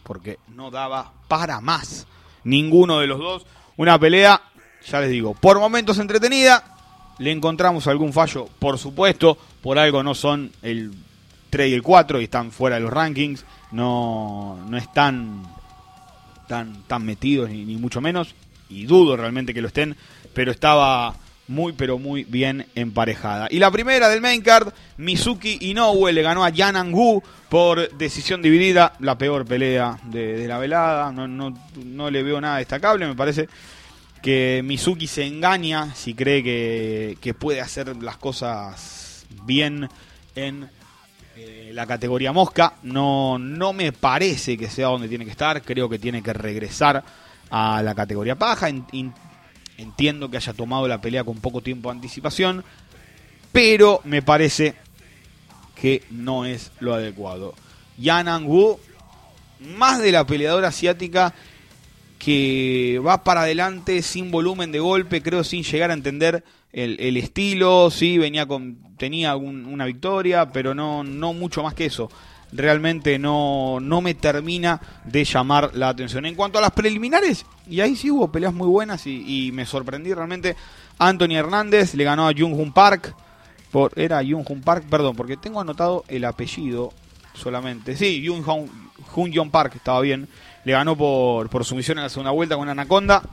porque 0.02 0.40
no 0.56 0.72
daba 0.72 1.14
para 1.28 1.62
más 1.62 2.08
ninguno 2.44 2.98
de 2.98 3.06
los 3.06 3.20
dos. 3.20 3.46
Una 3.78 4.00
pelea, 4.00 4.42
ya 4.88 5.00
les 5.00 5.12
digo, 5.12 5.36
por 5.36 5.60
momentos 5.60 6.00
entretenida. 6.00 6.76
Le 7.20 7.32
encontramos 7.32 7.86
algún 7.86 8.12
fallo, 8.12 8.48
por 8.58 8.80
supuesto, 8.80 9.38
por 9.62 9.78
algo 9.78 10.02
no 10.02 10.16
son 10.16 10.52
el 10.64 10.92
3 11.52 11.70
y 11.70 11.74
el 11.76 11.84
4 11.84 12.20
y 12.22 12.24
están 12.24 12.52
fuera 12.52 12.78
de 12.78 12.82
los 12.82 12.92
rankings. 12.92 13.46
No, 13.72 14.58
no 14.68 14.78
están 14.78 15.44
tan, 16.48 16.84
tan 16.84 17.06
metidos 17.06 17.50
ni, 17.50 17.66
ni 17.66 17.78
mucho 17.78 18.02
menos. 18.02 18.36
Y 18.70 18.86
dudo 18.86 19.18
realmente 19.18 19.54
que 19.54 19.62
lo 19.62 19.68
estén, 19.68 19.96
pero 20.34 20.52
estaba 20.52 21.16
muy 21.48 21.74
pero 21.74 22.00
muy 22.00 22.24
bien 22.24 22.66
emparejada. 22.76 23.48
Y 23.50 23.60
la 23.60 23.72
primera 23.72 24.10
del 24.10 24.22
main 24.22 24.42
card, 24.42 24.74
Mizuki 24.98 25.58
Inoue 25.62 26.12
le 26.12 26.22
ganó 26.22 26.44
a 26.44 26.50
Yan 26.50 26.76
Angu 26.76 27.22
por 27.50 27.96
decisión 27.98 28.42
dividida, 28.42 28.94
la 29.00 29.18
peor 29.18 29.46
pelea 29.46 30.00
de, 30.06 30.48
la 30.48 30.58
velada, 30.58 31.12
no, 31.12 31.28
no, 31.28 31.54
no, 31.84 32.10
le 32.10 32.24
veo 32.24 32.42
nada 32.42 32.58
destacable, 32.58 33.06
me 33.06 33.16
parece 33.16 33.48
que 34.22 34.62
Mizuki 34.64 35.06
se 35.06 35.26
engaña 35.26 35.94
si 35.94 36.14
cree 36.14 36.42
que, 36.42 37.18
que 37.22 37.34
puede 37.34 37.62
hacer 37.62 37.96
las 38.02 38.18
cosas 38.18 39.26
bien 39.46 39.90
en 40.36 40.70
eh, 41.36 41.72
la 41.74 41.88
categoría 41.88 42.32
mosca, 42.32 42.76
no, 42.84 43.40
no 43.40 43.74
me 43.74 43.92
parece 43.92 44.58
que 44.58 44.70
sea 44.70 44.88
donde 44.88 45.10
tiene 45.10 45.26
que 45.26 45.32
estar, 45.32 45.62
creo 45.64 45.90
que 45.90 45.98
tiene 45.98 46.22
que 46.22 46.34
regresar 46.34 47.04
a 47.50 47.82
la 47.82 47.96
categoría 47.96 48.36
paja, 48.36 48.70
Entiendo 49.76 50.30
que 50.30 50.38
haya 50.38 50.54
tomado 50.54 50.88
la 50.88 51.02
pelea 51.02 51.24
con 51.24 51.38
poco 51.38 51.62
tiempo 51.62 51.90
de 51.90 51.96
anticipación, 51.96 52.64
pero 53.52 54.02
me 54.04 54.22
parece 54.22 54.76
que 55.76 56.04
no 56.12 56.46
es 56.46 56.72
lo 56.80 56.94
adecuado. 56.94 57.56
Yan 57.98 58.46
Wu, 58.46 58.80
más 59.76 60.00
de 60.00 60.12
la 60.12 60.28
peleadora 60.28 60.68
asiática 60.68 61.34
que 62.20 63.02
va 63.06 63.24
para 63.24 63.42
adelante 63.42 64.02
sin 64.04 64.30
volumen 64.30 64.72
de 64.72 64.80
golpe, 64.80 65.24
creo 65.24 65.44
sin 65.44 65.64
llegar 65.64 65.90
a 65.90 65.96
entender 65.96 66.44
el, 66.74 67.18
estilo, 67.18 67.90
sí, 67.92 68.18
venía 68.18 68.48
con, 68.48 68.78
tenía 68.98 69.36
una 69.36 69.86
victoria, 69.86 70.52
pero 70.52 70.74
no, 70.74 71.04
no 71.04 71.34
mucho 71.34 71.64
más 71.64 71.74
que 71.74 71.86
eso 71.86 72.10
realmente 72.56 73.18
no, 73.20 73.80
no 73.82 74.02
me 74.02 74.14
termina 74.14 74.80
de 75.06 75.24
llamar 75.24 75.72
la 75.74 75.90
atención. 75.90 76.26
En 76.26 76.36
cuanto 76.36 76.58
a 76.58 76.62
las 76.62 76.72
preliminares, 76.72 77.46
y 77.70 77.82
ahí 77.82 77.96
sí 77.96 78.12
hubo 78.12 78.32
peleas 78.32 78.54
muy 78.54 78.68
buenas 78.68 79.06
y, 79.08 79.52
me 79.54 79.66
sorprendí 79.66 80.14
realmente. 80.14 80.56
Anthony 81.00 81.36
Hernández 81.36 81.96
le 81.96 82.04
ganó 82.04 82.28
a 82.28 82.34
Jung 82.38 82.54
Hoon 82.54 82.72
Park. 82.72 83.16
Por, 83.72 83.92
era 84.00 84.22
Jung 84.24 84.46
Hoon 84.48 84.62
Park, 84.62 84.86
perdón, 84.90 85.16
porque 85.16 85.38
tengo 85.38 85.60
anotado 85.60 86.06
el 86.08 86.24
apellido 86.26 86.94
solamente. 87.34 87.96
Sí, 87.98 88.24
Jung 88.26 88.44
Hoon 89.16 89.50
Park, 89.50 89.74
estaba 89.76 90.00
bien. 90.02 90.28
Le 90.64 90.72
ganó 90.72 90.96
por, 90.96 91.50
por 91.50 91.66
sumisión 91.66 91.98
en 91.98 92.04
la 92.04 92.10
segunda 92.10 92.32
vuelta 92.32 92.56
con 92.56 92.70
Anaconda. 92.70 93.24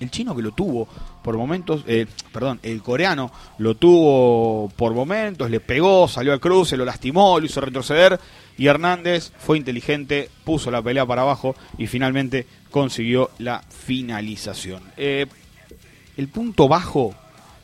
El 0.00 0.10
chino 0.10 0.34
que 0.34 0.42
lo 0.42 0.52
tuvo 0.52 0.86
por 1.22 1.36
momentos, 1.36 1.82
eh, 1.86 2.06
perdón, 2.32 2.60
el 2.62 2.82
coreano 2.82 3.32
lo 3.58 3.74
tuvo 3.74 4.68
por 4.70 4.94
momentos, 4.94 5.50
le 5.50 5.60
pegó, 5.60 6.06
salió 6.06 6.32
al 6.32 6.40
cruce, 6.40 6.76
lo 6.76 6.84
lastimó, 6.84 7.38
lo 7.40 7.46
hizo 7.46 7.60
retroceder 7.60 8.18
y 8.56 8.66
Hernández 8.66 9.32
fue 9.38 9.58
inteligente, 9.58 10.30
puso 10.44 10.70
la 10.70 10.82
pelea 10.82 11.06
para 11.06 11.22
abajo 11.22 11.56
y 11.78 11.86
finalmente 11.86 12.46
consiguió 12.70 13.30
la 13.38 13.62
finalización. 13.62 14.82
Eh, 14.96 15.26
el 16.16 16.28
punto 16.28 16.68
bajo 16.68 17.14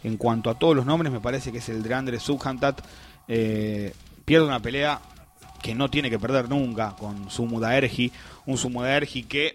en 0.05 0.17
cuanto 0.17 0.51
a 0.51 0.59
todos 0.59 0.77
los 0.77 0.87
nombres 0.87 1.13
me 1.13 1.21
parece 1.21 1.51
que 1.51 1.59
es 1.59 1.69
el 1.69 1.83
de 1.83 1.95
Andrés 1.95 2.23
Subhantat. 2.23 2.81
Eh, 3.27 3.93
pierde 4.25 4.47
una 4.47 4.61
pelea 4.61 5.01
que 5.63 5.75
no 5.75 5.89
tiene 5.89 6.11
que 6.11 6.19
perder 6.19 6.49
nunca 6.49 6.95
con 6.97 7.31
Sumudaergi, 7.31 8.13
un 8.47 8.59
Sumudaergi 8.59 9.23
que 9.23 9.54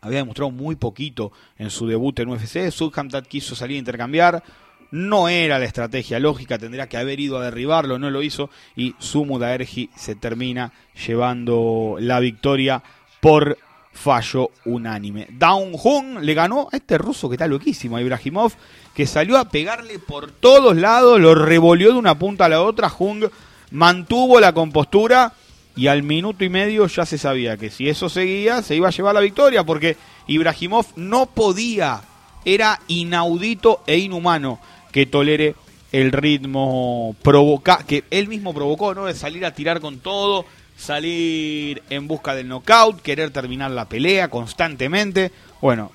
había 0.00 0.18
demostrado 0.18 0.50
muy 0.50 0.76
poquito 0.76 1.32
en 1.58 1.70
su 1.70 1.86
debut 1.86 2.18
en 2.20 2.28
UFC. 2.28 2.70
Subhamtat 2.70 3.26
quiso 3.26 3.54
salir 3.54 3.76
a 3.76 3.80
intercambiar. 3.80 4.42
No 4.90 5.28
era 5.28 5.58
la 5.58 5.66
estrategia 5.66 6.18
lógica, 6.18 6.58
tendría 6.58 6.88
que 6.88 6.96
haber 6.96 7.20
ido 7.20 7.38
a 7.38 7.44
derribarlo, 7.44 7.98
no 7.98 8.10
lo 8.10 8.22
hizo. 8.22 8.48
Y 8.74 8.94
Sumu 8.98 9.38
Daergi 9.38 9.90
se 9.94 10.14
termina 10.14 10.72
llevando 11.06 11.96
la 12.00 12.20
victoria 12.20 12.82
por 13.20 13.58
fallo 13.92 14.50
unánime. 14.64 15.26
Daun 15.30 15.72
Jung 15.72 16.20
le 16.20 16.32
ganó 16.32 16.68
a 16.72 16.76
este 16.76 16.96
ruso 16.96 17.28
que 17.28 17.34
está 17.34 17.46
loquísimo, 17.46 17.96
a 17.96 18.00
Ibrahimov, 18.00 18.52
que 18.94 19.06
salió 19.06 19.36
a 19.36 19.48
pegarle 19.48 19.98
por 19.98 20.30
todos 20.30 20.76
lados, 20.76 21.20
lo 21.20 21.34
revolvió 21.34 21.92
de 21.92 21.98
una 21.98 22.18
punta 22.18 22.46
a 22.46 22.48
la 22.48 22.62
otra. 22.62 22.88
Jung 22.88 23.24
mantuvo 23.72 24.40
la 24.40 24.52
compostura 24.52 25.34
y 25.78 25.86
al 25.86 26.02
minuto 26.02 26.44
y 26.44 26.48
medio 26.48 26.88
ya 26.88 27.06
se 27.06 27.18
sabía 27.18 27.56
que 27.56 27.70
si 27.70 27.88
eso 27.88 28.08
seguía 28.08 28.62
se 28.62 28.74
iba 28.74 28.88
a 28.88 28.90
llevar 28.90 29.14
la 29.14 29.20
victoria 29.20 29.62
porque 29.62 29.96
Ibrahimov 30.26 30.86
no 30.96 31.26
podía, 31.26 32.02
era 32.44 32.80
inaudito 32.88 33.84
e 33.86 33.98
inhumano 33.98 34.58
que 34.90 35.06
tolere 35.06 35.54
el 35.92 36.10
ritmo 36.10 37.14
provoca 37.22 37.84
que 37.86 38.02
él 38.10 38.26
mismo 38.26 38.52
provocó, 38.52 38.92
¿no? 38.92 39.06
De 39.06 39.14
salir 39.14 39.46
a 39.46 39.54
tirar 39.54 39.80
con 39.80 40.00
todo, 40.00 40.44
salir 40.76 41.82
en 41.90 42.08
busca 42.08 42.34
del 42.34 42.48
knockout, 42.48 43.00
querer 43.00 43.30
terminar 43.30 43.70
la 43.70 43.88
pelea 43.88 44.28
constantemente. 44.28 45.30
Bueno, 45.62 45.92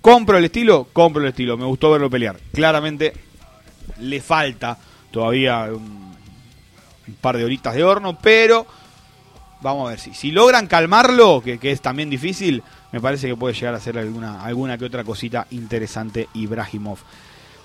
compro 0.00 0.38
el 0.38 0.44
estilo, 0.44 0.88
compro 0.92 1.22
el 1.22 1.28
estilo, 1.28 1.56
me 1.56 1.64
gustó 1.64 1.92
verlo 1.92 2.10
pelear. 2.10 2.38
Claramente 2.52 3.12
le 4.00 4.20
falta 4.20 4.76
todavía 5.12 5.68
un, 5.72 6.10
par 7.20 7.36
de 7.36 7.44
horitas 7.44 7.74
de 7.74 7.84
horno, 7.84 8.18
pero 8.20 8.66
vamos 9.60 9.86
a 9.86 9.90
ver 9.90 10.00
si, 10.00 10.14
si 10.14 10.30
logran 10.30 10.66
calmarlo, 10.66 11.40
que, 11.42 11.58
que, 11.58 11.72
es 11.72 11.80
también 11.80 12.10
difícil, 12.10 12.62
me 12.92 13.00
parece 13.00 13.28
que 13.28 13.36
puede 13.36 13.54
llegar 13.54 13.74
a 13.74 13.78
hacer 13.78 13.98
alguna, 13.98 14.42
alguna 14.42 14.78
que 14.78 14.84
otra 14.84 15.04
cosita 15.04 15.46
interesante 15.50 16.28
Ibrahimov. 16.34 16.98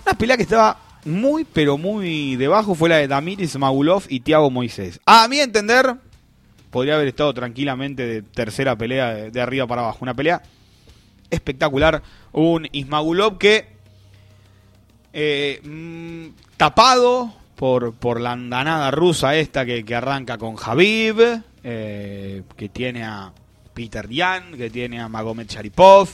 Una 0.05 0.17
pelea 0.17 0.37
que 0.37 0.43
estaba 0.43 0.77
muy, 1.05 1.45
pero 1.45 1.77
muy 1.77 2.35
debajo 2.35 2.75
fue 2.75 2.89
la 2.89 2.97
de 2.97 3.07
Damiris 3.07 3.57
Magulov 3.57 4.03
y 4.09 4.19
Thiago 4.19 4.49
Moisés. 4.49 4.99
A 5.05 5.27
mi 5.27 5.39
entender, 5.39 5.95
podría 6.71 6.95
haber 6.95 7.07
estado 7.07 7.33
tranquilamente 7.33 8.05
de 8.05 8.21
tercera 8.21 8.75
pelea 8.75 9.13
de, 9.13 9.41
arriba 9.41 9.67
para 9.67 9.83
abajo. 9.83 9.99
Una 10.01 10.13
pelea 10.13 10.41
espectacular. 11.29 12.01
Un 12.31 12.67
Ismagulov 12.71 13.37
que 13.37 13.67
eh, 15.13 15.61
mm, 15.63 16.57
tapado 16.57 17.33
por, 17.55 17.93
por 17.93 18.19
la 18.19 18.33
andanada 18.33 18.91
rusa 18.91 19.35
esta 19.35 19.65
que, 19.65 19.85
que 19.85 19.95
arranca 19.95 20.37
con 20.37 20.55
Javib, 20.55 21.43
eh, 21.67 22.43
que 22.55 22.69
tiene 22.69 23.03
a 23.03 23.33
Peter 23.73 24.07
Yan, 24.07 24.55
que 24.55 24.69
tiene 24.69 25.01
a 25.01 25.09
Magomed 25.09 25.47
Sharipov, 25.47 26.09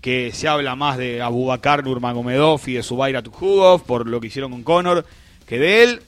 que 0.00 0.30
se 0.32 0.46
habla 0.46 0.76
más 0.76 0.96
de 0.96 1.20
Abubakar 1.20 1.82
Nurmagomedov 1.82 2.60
y 2.66 2.74
de 2.74 2.82
Zubaira 2.84 3.20
Tukhugov 3.20 3.82
por 3.82 4.06
lo 4.06 4.20
que 4.20 4.28
hicieron 4.28 4.52
con 4.52 4.62
Conor, 4.62 5.04
que 5.46 5.58
de 5.58 5.82
él. 5.82 6.02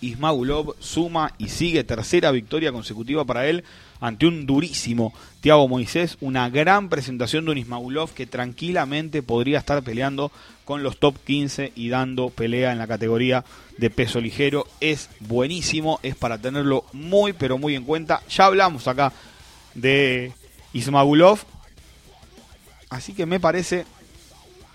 Ismagulov 0.00 0.76
suma 0.80 1.32
y 1.38 1.48
sigue 1.48 1.84
tercera 1.84 2.30
victoria 2.30 2.72
consecutiva 2.72 3.24
para 3.24 3.46
él 3.46 3.64
ante 4.00 4.26
un 4.26 4.46
durísimo 4.46 5.12
Thiago 5.40 5.68
Moisés. 5.68 6.16
Una 6.20 6.48
gran 6.48 6.88
presentación 6.88 7.44
de 7.44 7.52
un 7.52 7.58
Ismagulov 7.58 8.12
que 8.12 8.26
tranquilamente 8.26 9.22
podría 9.22 9.58
estar 9.58 9.82
peleando 9.82 10.32
con 10.64 10.82
los 10.82 10.98
top 10.98 11.16
15 11.24 11.72
y 11.76 11.88
dando 11.88 12.30
pelea 12.30 12.72
en 12.72 12.78
la 12.78 12.86
categoría 12.86 13.44
de 13.76 13.90
peso 13.90 14.20
ligero. 14.20 14.66
Es 14.80 15.10
buenísimo, 15.20 16.00
es 16.02 16.16
para 16.16 16.38
tenerlo 16.38 16.84
muy 16.92 17.32
pero 17.32 17.58
muy 17.58 17.74
en 17.74 17.84
cuenta. 17.84 18.22
Ya 18.28 18.46
hablamos 18.46 18.88
acá 18.88 19.12
de 19.74 20.32
Ismagulov. 20.72 21.40
Así 22.90 23.12
que 23.12 23.26
me 23.26 23.40
parece 23.40 23.84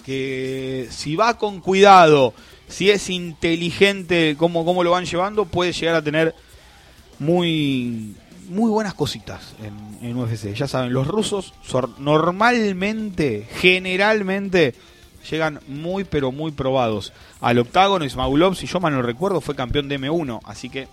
que 0.05 0.87
si 0.91 1.15
va 1.15 1.37
con 1.37 1.61
cuidado 1.61 2.33
si 2.69 2.91
es 2.91 3.09
inteligente 3.09 4.35
cómo, 4.37 4.63
cómo 4.63 4.83
lo 4.83 4.91
van 4.91 5.05
llevando, 5.05 5.45
puede 5.45 5.73
llegar 5.73 5.95
a 5.95 6.03
tener 6.03 6.35
muy, 7.17 8.15
muy 8.47 8.69
buenas 8.69 8.93
cositas 8.93 9.55
en, 9.61 10.07
en 10.07 10.15
UFC. 10.15 10.53
Ya 10.53 10.67
saben, 10.67 10.93
los 10.93 11.07
rusos 11.07 11.53
normalmente, 11.97 13.47
generalmente, 13.55 14.75
llegan 15.29 15.59
muy 15.67 16.03
pero 16.03 16.31
muy 16.31 16.51
probados 16.51 17.13
al 17.41 17.59
octágono. 17.59 18.05
Ismaulov, 18.05 18.55
si 18.55 18.67
yo 18.67 18.79
mal 18.79 18.93
no 18.93 19.01
recuerdo, 19.01 19.41
fue 19.41 19.55
campeón 19.55 19.87
de 19.89 19.99
M1, 19.99 20.41
así 20.45 20.69
que 20.69 20.87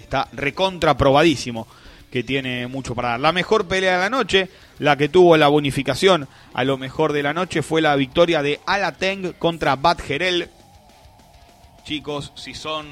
está 0.00 0.28
recontra 0.32 0.96
probadísimo 0.96 1.66
que 2.10 2.22
tiene 2.22 2.66
mucho 2.66 2.94
para 2.94 3.10
dar. 3.10 3.20
La 3.20 3.32
mejor 3.32 3.66
pelea 3.66 3.94
de 3.94 3.98
la 3.98 4.10
noche, 4.10 4.48
la 4.78 4.96
que 4.96 5.08
tuvo 5.08 5.36
la 5.36 5.48
bonificación 5.48 6.26
a 6.54 6.64
lo 6.64 6.78
mejor 6.78 7.12
de 7.12 7.22
la 7.22 7.34
noche, 7.34 7.62
fue 7.62 7.82
la 7.82 7.96
victoria 7.96 8.42
de 8.42 8.60
Alateng 8.66 9.34
contra 9.34 9.76
Bad 9.76 9.98
Gerel 10.00 10.48
chicos, 11.88 12.32
si 12.34 12.52
son 12.52 12.86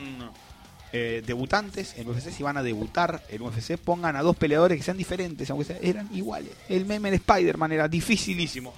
eh, 0.91 1.23
debutantes 1.27 1.99
en 1.99 2.09
UFC, 2.09 2.31
si 2.31 2.43
van 2.43 2.57
a 2.57 2.63
debutar 2.63 3.23
en 3.29 3.43
UFC, 3.43 3.77
pongan 3.77 4.17
a 4.17 4.23
dos 4.23 4.37
peleadores 4.37 4.79
que 4.79 4.85
sean 4.85 4.97
diferentes, 4.97 5.51
aunque 5.51 5.77
eran 5.83 6.09
iguales. 6.17 6.53
El 6.71 6.87
meme 6.87 7.11
de 7.11 7.17
Spider-Man 7.17 7.73
era 7.73 7.89
dificilísimo 7.89 8.73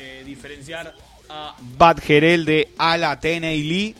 eh, 0.00 0.22
diferenciar 0.24 0.94
a 1.28 1.54
Bad 1.76 1.98
Gerel 2.00 2.46
de 2.46 2.70
Alaten 2.78 3.44
Eili. 3.44 3.94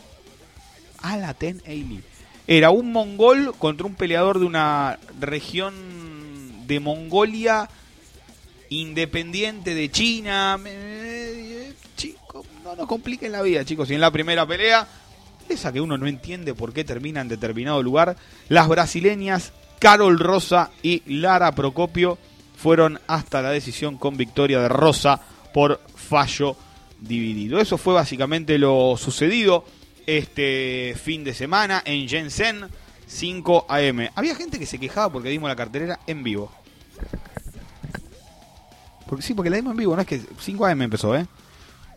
Alaten 1.03 1.61
Eili. 1.63 2.01
Era 2.47 2.71
un 2.71 2.91
mongol 2.91 3.53
contra 3.59 3.85
un 3.85 3.93
peleador 3.93 4.39
de 4.39 4.45
una 4.45 4.97
región 5.19 6.65
de 6.65 6.79
Mongolia 6.79 7.69
independiente 8.69 9.75
de 9.75 9.91
China. 9.91 10.59
Chicos, 11.95 12.47
no 12.63 12.75
nos 12.75 12.87
compliquen 12.87 13.31
la 13.31 13.43
vida, 13.43 13.63
chicos. 13.63 13.91
Y 13.91 13.93
en 13.93 14.01
la 14.01 14.09
primera 14.09 14.47
pelea 14.47 14.87
esa 15.49 15.71
que 15.71 15.81
uno 15.81 15.99
no 15.99 16.07
entiende 16.07 16.55
por 16.55 16.73
qué 16.73 16.83
termina 16.83 17.21
en 17.21 17.27
determinado 17.27 17.83
lugar, 17.83 18.15
las 18.49 18.67
brasileñas 18.67 19.53
Carol 19.79 20.17
Rosa 20.17 20.71
y 20.81 21.03
Lara 21.05 21.51
Procopio 21.53 22.17
fueron 22.55 22.99
hasta 23.07 23.41
la 23.41 23.51
decisión 23.51 23.97
con 23.97 24.17
victoria 24.17 24.59
de 24.61 24.69
Rosa 24.69 25.21
por 25.53 25.81
fallo 25.95 26.55
dividido. 26.99 27.59
Eso 27.59 27.77
fue 27.77 27.93
básicamente 27.93 28.57
lo 28.57 28.95
sucedido 28.97 29.65
este 30.05 30.95
fin 31.01 31.23
de 31.23 31.33
semana 31.33 31.81
en 31.85 32.07
Jensen 32.07 32.67
5 33.07 33.65
AM. 33.67 34.09
Había 34.15 34.35
gente 34.35 34.59
que 34.59 34.65
se 34.65 34.79
quejaba 34.79 35.11
porque 35.11 35.29
dimos 35.29 35.49
la 35.49 35.55
cartelera 35.55 35.99
en 36.07 36.23
vivo. 36.23 36.51
Porque 39.07 39.23
sí, 39.23 39.33
porque 39.33 39.49
la 39.49 39.57
dimos 39.57 39.71
en 39.71 39.77
vivo, 39.77 39.95
no 39.95 40.01
es 40.01 40.07
que 40.07 40.21
5 40.39 40.65
AM 40.65 40.83
empezó, 40.83 41.15
¿eh? 41.15 41.25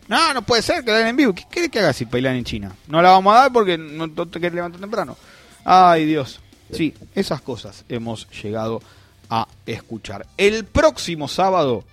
No, 0.07 0.33
no 0.33 0.41
puede 0.43 0.61
ser 0.61 0.83
que 0.83 0.91
la 0.91 0.97
den 0.99 1.07
en 1.07 1.15
vivo. 1.15 1.33
¿Qué 1.33 1.45
querés 1.49 1.69
que 1.69 1.79
haga 1.79 1.93
si 1.93 2.05
pelean 2.05 2.35
en 2.35 2.43
China? 2.43 2.75
No 2.87 3.01
la 3.01 3.11
vamos 3.11 3.33
a 3.35 3.39
dar 3.39 3.53
porque 3.53 3.77
no, 3.77 4.09
te 4.09 4.39
querés 4.39 4.53
levantar 4.53 4.79
temprano. 4.81 5.17
Ay, 5.63 6.05
Dios. 6.05 6.41
Sí, 6.71 6.93
esas 7.13 7.41
cosas 7.41 7.85
hemos 7.89 8.27
llegado 8.41 8.81
a 9.29 9.47
escuchar. 9.65 10.27
El 10.37 10.65
próximo 10.65 11.27
sábado, 11.27 11.83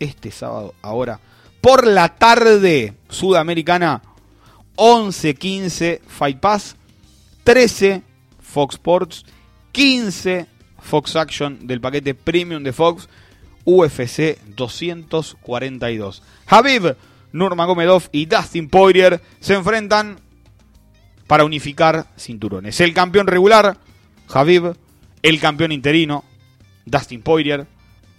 este 0.00 0.32
sábado, 0.32 0.74
ahora, 0.82 1.20
por 1.60 1.86
la 1.86 2.16
tarde 2.16 2.94
sudamericana, 3.08 4.02
11-15 4.76 6.00
Fight 6.06 6.40
Pass, 6.40 6.76
13 7.44 8.02
Fox 8.40 8.74
Sports, 8.74 9.24
15 9.72 10.46
Fox 10.80 11.16
Action 11.16 11.66
del 11.66 11.80
paquete 11.80 12.14
premium 12.14 12.62
de 12.62 12.72
Fox, 12.72 13.08
UFC 13.64 14.38
242. 14.56 16.22
Habib 16.46 16.96
Nurmagomedov 17.32 18.04
y 18.12 18.26
Dustin 18.26 18.68
Poirier 18.68 19.20
se 19.38 19.54
enfrentan 19.54 20.18
para 21.26 21.44
unificar 21.44 22.06
cinturones. 22.16 22.80
El 22.80 22.92
campeón 22.92 23.26
regular, 23.26 23.78
Javib, 24.26 24.74
el 25.22 25.40
campeón 25.40 25.72
interino, 25.72 26.24
Dustin 26.86 27.22
Poirier. 27.22 27.66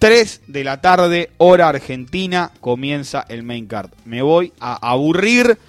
3 0.02 0.42
de 0.48 0.64
la 0.64 0.82
tarde, 0.82 1.30
hora 1.38 1.70
argentina, 1.70 2.50
comienza 2.60 3.24
el 3.30 3.44
main 3.44 3.68
card. 3.68 3.92
Me 4.04 4.24
voy 4.24 4.52
a 4.60 4.74
aburrir 4.90 5.60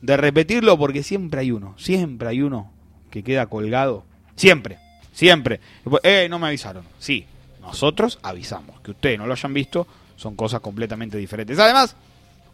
de 0.00 0.16
repetirlo 0.16 0.78
porque 0.78 1.02
siempre 1.02 1.40
hay 1.40 1.50
uno, 1.50 1.74
siempre 1.76 2.30
hay 2.30 2.40
uno 2.40 2.72
que 3.10 3.22
queda 3.22 3.44
colgado. 3.44 4.04
Siempre, 4.34 4.78
siempre. 5.12 5.60
Eh, 6.04 6.26
no 6.30 6.38
me 6.38 6.46
avisaron. 6.46 6.84
Sí, 6.98 7.26
nosotros 7.60 8.18
avisamos. 8.22 8.80
Que 8.80 8.92
ustedes 8.92 9.18
no 9.18 9.26
lo 9.26 9.34
hayan 9.34 9.52
visto, 9.52 9.86
son 10.16 10.36
cosas 10.36 10.62
completamente 10.62 11.18
diferentes. 11.18 11.58
Además, 11.58 11.94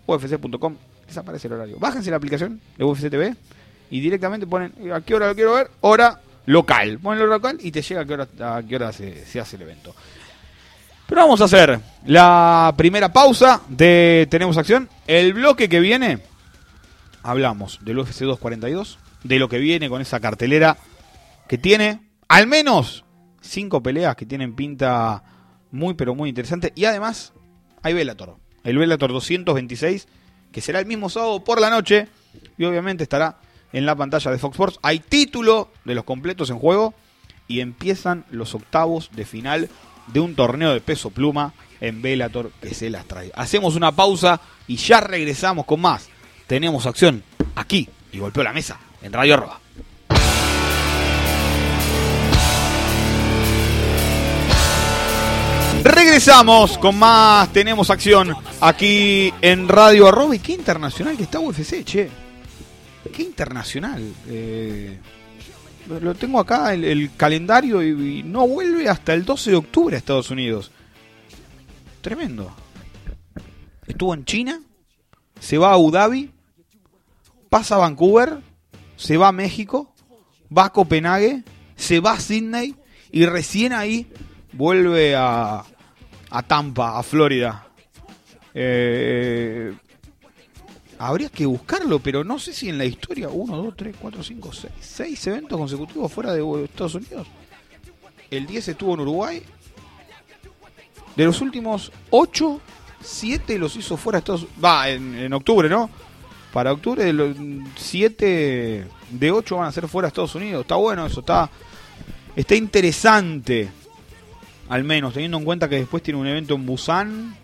ufc.com, 0.06 0.74
desaparece 1.06 1.46
el 1.46 1.52
horario. 1.52 1.78
Bájense 1.78 2.10
la 2.10 2.16
aplicación 2.16 2.60
de 2.76 2.82
UFC 2.82 3.10
TV 3.10 3.36
y 3.92 4.00
directamente 4.00 4.44
ponen 4.44 4.72
a 4.92 5.02
qué 5.02 5.14
hora 5.14 5.28
lo 5.28 5.36
quiero 5.36 5.54
ver, 5.54 5.70
hora 5.82 6.20
local. 6.46 6.98
Ponen 6.98 7.22
hora 7.22 7.34
local 7.34 7.58
y 7.60 7.70
te 7.70 7.80
llega 7.80 8.00
a 8.00 8.04
qué 8.04 8.14
hora, 8.14 8.28
a 8.56 8.60
qué 8.64 8.74
hora 8.74 8.92
se 8.92 9.38
hace 9.38 9.54
el 9.54 9.62
evento. 9.62 9.94
Pero 11.08 11.22
vamos 11.22 11.40
a 11.40 11.44
hacer 11.44 11.80
la 12.04 12.74
primera 12.76 13.10
pausa 13.10 13.62
de 13.66 14.28
Tenemos 14.30 14.58
Acción. 14.58 14.90
El 15.06 15.32
bloque 15.32 15.66
que 15.66 15.80
viene, 15.80 16.18
hablamos 17.22 17.78
del 17.82 17.98
UFC 17.98 18.20
242, 18.20 18.98
de 19.24 19.38
lo 19.38 19.48
que 19.48 19.56
viene 19.56 19.88
con 19.88 20.02
esa 20.02 20.20
cartelera 20.20 20.76
que 21.48 21.56
tiene 21.56 22.02
al 22.28 22.46
menos 22.46 23.06
cinco 23.40 23.82
peleas 23.82 24.16
que 24.16 24.26
tienen 24.26 24.54
pinta 24.54 25.22
muy 25.70 25.94
pero 25.94 26.14
muy 26.14 26.28
interesante. 26.28 26.74
Y 26.76 26.84
además 26.84 27.32
hay 27.82 27.94
Bellator 27.94 28.36
el 28.64 28.76
Bellator 28.76 29.10
226, 29.10 30.08
que 30.52 30.60
será 30.60 30.78
el 30.78 30.84
mismo 30.84 31.08
sábado 31.08 31.42
por 31.42 31.58
la 31.58 31.70
noche 31.70 32.08
y 32.58 32.64
obviamente 32.66 33.02
estará 33.02 33.38
en 33.72 33.86
la 33.86 33.96
pantalla 33.96 34.30
de 34.30 34.36
Fox 34.36 34.56
Sports. 34.56 34.78
Hay 34.82 34.98
título 34.98 35.70
de 35.86 35.94
los 35.94 36.04
completos 36.04 36.50
en 36.50 36.58
juego 36.58 36.92
y 37.46 37.60
empiezan 37.60 38.26
los 38.30 38.54
octavos 38.54 39.10
de 39.14 39.24
final 39.24 39.70
de 40.12 40.20
un 40.20 40.34
torneo 40.34 40.72
de 40.72 40.80
peso 40.80 41.10
pluma 41.10 41.52
en 41.80 42.02
Bellator 42.02 42.50
que 42.60 42.74
se 42.74 42.90
las 42.90 43.06
trae. 43.06 43.30
Hacemos 43.34 43.76
una 43.76 43.92
pausa 43.92 44.40
y 44.66 44.76
ya 44.76 45.00
regresamos 45.00 45.64
con 45.64 45.80
más. 45.80 46.08
Tenemos 46.46 46.86
acción 46.86 47.22
aquí 47.54 47.88
y 48.12 48.18
golpeó 48.18 48.42
la 48.42 48.52
mesa 48.52 48.78
en 49.02 49.12
Radio 49.12 49.34
Arroba. 49.34 49.60
Regresamos 55.84 56.76
con 56.76 56.98
más, 56.98 57.52
tenemos 57.52 57.88
acción 57.90 58.34
aquí 58.60 59.32
en 59.40 59.68
Radio 59.68 60.08
Arroba. 60.08 60.34
Y 60.34 60.40
qué 60.40 60.52
internacional 60.52 61.16
que 61.16 61.22
está 61.22 61.38
UFC, 61.38 61.84
che. 61.84 62.10
qué 63.14 63.22
internacional. 63.22 64.02
Eh, 64.28 64.98
lo 65.88 66.14
tengo 66.14 66.38
acá 66.38 66.74
el, 66.74 66.84
el 66.84 67.14
calendario 67.16 67.82
y, 67.82 68.22
no 68.22 68.46
vuelve 68.46 68.88
hasta 68.88 69.14
el 69.14 69.24
12 69.24 69.50
de 69.50 69.56
octubre 69.56 69.96
a 69.96 69.98
Estados 69.98 70.30
Unidos. 70.30 70.70
Tremendo. 72.00 72.54
Estuvo 73.86 74.14
en 74.14 74.24
China, 74.24 74.60
se 75.40 75.56
va 75.56 75.70
a 75.70 75.74
Abu 75.74 75.90
Dhabi, 75.90 76.30
pasa 77.48 77.76
a 77.76 77.78
Vancouver, 77.78 78.38
se 78.96 79.16
va 79.16 79.28
a 79.28 79.32
México, 79.32 79.94
va 80.56 80.66
a 80.66 80.72
Copenhague, 80.72 81.42
se 81.76 82.00
va 82.00 82.12
a 82.12 82.20
Sydney 82.20 82.76
y 83.10 83.24
recién 83.24 83.72
ahí 83.72 84.06
vuelve 84.52 85.16
a, 85.16 85.64
a 86.30 86.42
Tampa, 86.42 86.98
a 86.98 87.02
Florida. 87.02 87.66
Eh, 88.52 89.72
habría 90.98 91.28
que 91.28 91.46
buscarlo, 91.46 92.00
pero 92.00 92.24
no 92.24 92.38
sé 92.38 92.52
si 92.52 92.68
en 92.68 92.78
la 92.78 92.84
historia 92.84 93.28
1, 93.28 93.56
2, 93.56 93.74
3, 93.76 93.96
4, 94.00 94.22
5, 94.22 94.52
6, 94.52 94.72
6 94.80 95.26
eventos 95.28 95.58
consecutivos 95.58 96.12
fuera 96.12 96.32
de 96.32 96.64
Estados 96.64 96.96
Unidos. 96.96 97.26
El 98.30 98.46
10 98.46 98.68
estuvo 98.68 98.94
en 98.94 99.00
Uruguay. 99.00 99.42
De 101.16 101.24
los 101.24 101.40
últimos 101.40 101.92
8, 102.10 102.60
7 103.00 103.58
los 103.58 103.76
hizo 103.76 103.96
fuera 103.96 104.18
de 104.18 104.20
Estados 104.20 104.42
Unidos. 104.42 104.64
Va, 104.64 104.88
en, 104.88 105.14
en 105.14 105.32
octubre, 105.32 105.68
¿no? 105.68 105.88
Para 106.52 106.72
octubre, 106.72 107.04
de 107.04 107.12
los 107.12 107.36
7 107.76 108.86
de 109.10 109.30
8 109.30 109.56
van 109.56 109.68
a 109.68 109.72
ser 109.72 109.86
fuera 109.88 110.06
de 110.06 110.10
Estados 110.10 110.34
Unidos. 110.34 110.62
Está 110.62 110.76
bueno 110.76 111.06
eso, 111.06 111.20
está, 111.20 111.48
está 112.34 112.54
interesante. 112.54 113.68
Al 114.68 114.84
menos, 114.84 115.14
teniendo 115.14 115.38
en 115.38 115.44
cuenta 115.44 115.68
que 115.68 115.76
después 115.76 116.02
tiene 116.02 116.20
un 116.20 116.26
evento 116.26 116.54
en 116.54 116.66
Busan. 116.66 117.36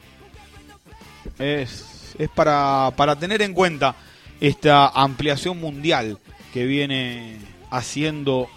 Es, 1.38 1.93
es 2.18 2.28
para, 2.28 2.92
para 2.96 3.16
tener 3.16 3.42
en 3.42 3.54
cuenta 3.54 3.94
esta 4.40 4.88
ampliación 4.88 5.58
mundial 5.58 6.18
que 6.52 6.66
viene 6.66 7.38
haciendo 7.70 8.48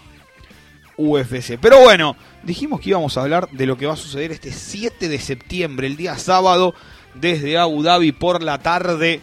UFC. 0.98 1.58
Pero 1.60 1.80
bueno, 1.82 2.16
dijimos 2.44 2.82
que 2.82 2.90
íbamos 2.90 3.18
a 3.18 3.22
hablar 3.22 3.50
de 3.52 3.66
lo 3.66 3.78
que 3.78 3.86
va 3.86 3.94
a 3.94 3.98
suceder 3.98 4.32
este 4.32 4.52
7 4.52 5.08
de 5.08 5.20
septiembre, 5.20 5.88
el 5.88 5.98
día 5.98 6.18
sábado, 6.18 6.74
desde 7.14 7.58
Abu 7.58 7.84
Dhabi 7.84 8.12
por 8.12 8.44
la 8.44 8.60
tarde 8.60 9.22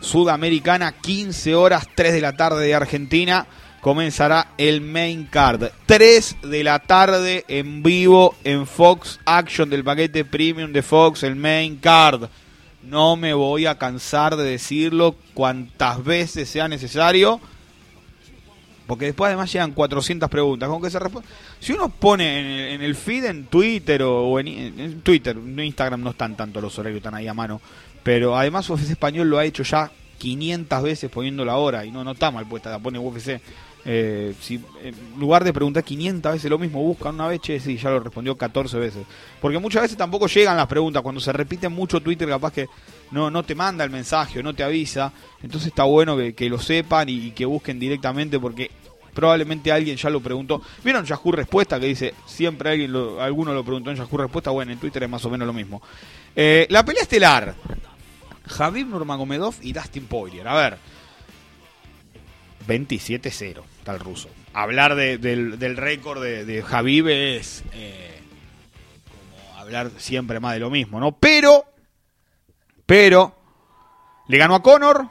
sudamericana, 0.00 0.92
15 0.92 1.54
horas, 1.54 1.88
3 1.94 2.12
de 2.12 2.20
la 2.20 2.36
tarde 2.36 2.64
de 2.66 2.74
Argentina. 2.74 3.46
Comenzará 3.80 4.48
el 4.56 4.80
main 4.80 5.26
card. 5.26 5.64
3 5.84 6.36
de 6.44 6.64
la 6.64 6.78
tarde 6.78 7.44
en 7.48 7.82
vivo 7.82 8.34
en 8.42 8.66
Fox 8.66 9.20
Action 9.26 9.68
del 9.68 9.84
paquete 9.84 10.24
premium 10.24 10.72
de 10.72 10.82
Fox, 10.82 11.22
el 11.22 11.36
main 11.36 11.76
card. 11.76 12.28
No 12.86 13.16
me 13.16 13.34
voy 13.34 13.66
a 13.66 13.78
cansar 13.78 14.36
de 14.36 14.44
decirlo 14.44 15.16
cuantas 15.34 16.04
veces 16.04 16.48
sea 16.48 16.68
necesario. 16.68 17.40
Porque 18.86 19.06
después 19.06 19.28
además 19.28 19.50
llegan 19.52 19.72
400 19.72 20.28
preguntas. 20.28 20.68
Con 20.68 20.82
que 20.82 20.90
se 20.90 20.98
si 21.60 21.72
uno 21.72 21.88
pone 21.88 22.40
en 22.40 22.46
el, 22.46 22.74
en 22.74 22.82
el, 22.82 22.94
feed 22.94 23.24
en 23.24 23.46
Twitter 23.46 24.02
o, 24.02 24.38
en, 24.38 24.48
en, 24.48 25.00
Twitter, 25.00 25.36
en 25.36 25.58
Instagram 25.58 26.02
no 26.02 26.10
están 26.10 26.36
tanto 26.36 26.60
los 26.60 26.78
horarios, 26.78 26.98
están 26.98 27.14
ahí 27.14 27.26
a 27.26 27.34
mano. 27.34 27.60
Pero 28.02 28.36
además 28.36 28.68
UFC 28.68 28.90
Español 28.90 29.28
lo 29.28 29.38
ha 29.38 29.44
hecho 29.44 29.62
ya 29.62 29.90
500 30.18 30.82
veces 30.82 31.10
poniendo 31.10 31.44
la 31.44 31.56
hora. 31.56 31.86
Y 31.86 31.90
no, 31.90 32.04
no 32.04 32.12
está 32.12 32.30
mal 32.30 32.46
puesta, 32.46 32.70
la 32.70 32.78
pone 32.78 32.98
UFC. 32.98 33.40
Eh, 33.86 34.34
si 34.40 34.54
en 34.82 34.94
lugar 35.18 35.44
de 35.44 35.52
preguntar 35.52 35.84
500 35.84 36.32
veces 36.32 36.50
lo 36.50 36.58
mismo, 36.58 36.82
buscan 36.82 37.14
una 37.14 37.28
vez, 37.28 37.40
che, 37.40 37.60
sí, 37.60 37.76
ya 37.76 37.90
lo 37.90 38.00
respondió 38.00 38.36
14 38.36 38.78
veces. 38.78 39.04
Porque 39.40 39.58
muchas 39.58 39.82
veces 39.82 39.96
tampoco 39.96 40.26
llegan 40.26 40.56
las 40.56 40.66
preguntas. 40.66 41.02
Cuando 41.02 41.20
se 41.20 41.32
repiten 41.32 41.72
mucho 41.72 42.00
Twitter, 42.00 42.28
capaz 42.28 42.52
que 42.52 42.66
no, 43.10 43.30
no 43.30 43.42
te 43.42 43.54
manda 43.54 43.84
el 43.84 43.90
mensaje 43.90 44.40
o 44.40 44.42
no 44.42 44.54
te 44.54 44.62
avisa. 44.62 45.12
Entonces 45.42 45.68
está 45.68 45.84
bueno 45.84 46.16
que, 46.16 46.48
lo 46.48 46.58
sepan 46.58 47.08
y, 47.08 47.32
que 47.32 47.44
busquen 47.44 47.78
directamente 47.78 48.38
porque 48.38 48.70
probablemente 49.12 49.70
alguien 49.70 49.96
ya 49.96 50.08
lo 50.08 50.20
preguntó. 50.20 50.62
¿Vieron 50.82 51.04
Yahoo 51.04 51.32
Respuesta 51.32 51.78
que 51.78 51.86
dice 51.86 52.14
siempre 52.26 52.70
alguien 52.70 52.92
lo, 52.92 53.20
alguno 53.20 53.52
lo 53.52 53.64
preguntó 53.64 53.90
en 53.90 53.96
Yahoo 53.96 54.16
Respuesta? 54.16 54.50
Bueno, 54.50 54.72
en 54.72 54.78
Twitter 54.78 55.02
es 55.02 55.10
más 55.10 55.24
o 55.24 55.30
menos 55.30 55.46
lo 55.46 55.52
mismo. 55.52 55.82
Eh, 56.34 56.66
la 56.70 56.84
pelea 56.84 57.02
estelar. 57.02 57.54
Javib 58.46 58.86
Nurmagomedov 58.86 59.54
y 59.62 59.72
Dustin 59.72 60.06
Poirier. 60.06 60.48
A 60.48 60.54
ver. 60.54 60.93
27-0, 62.66 63.62
tal 63.84 64.00
ruso. 64.00 64.28
Hablar 64.52 64.94
de, 64.94 65.18
del, 65.18 65.76
récord 65.76 66.22
de, 66.22 66.44
de 66.44 66.62
Javib 66.62 67.08
es 67.08 67.64
eh, 67.72 68.20
como 69.08 69.58
hablar 69.58 69.90
siempre 69.98 70.40
más 70.40 70.54
de 70.54 70.60
lo 70.60 70.70
mismo, 70.70 71.00
¿no? 71.00 71.12
Pero, 71.12 71.64
pero, 72.86 73.34
le 74.28 74.38
ganó 74.38 74.54
a 74.54 74.62
Conor, 74.62 75.08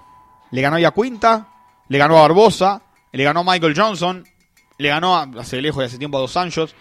le 0.52 0.62
ganó 0.62 0.78
a 0.78 0.80
Yacuinta, 0.80 1.48
le 1.90 1.98
ganó 1.98 2.18
a 2.18 2.22
Barbosa, 2.22 2.82
le 3.12 3.24
ganó 3.24 3.42
a 3.42 3.54
Michael 3.54 3.76
Johnson, 3.76 4.26
le 4.78 4.90
ganó 4.90 5.18
a, 5.18 5.24
hace 5.40 5.62
lejos 5.62 5.84
y 5.84 5.88
hace 5.88 5.98
tiempo 5.98 6.18
a 6.18 6.22
Dos 6.22 6.38
Anjos. 6.38 6.76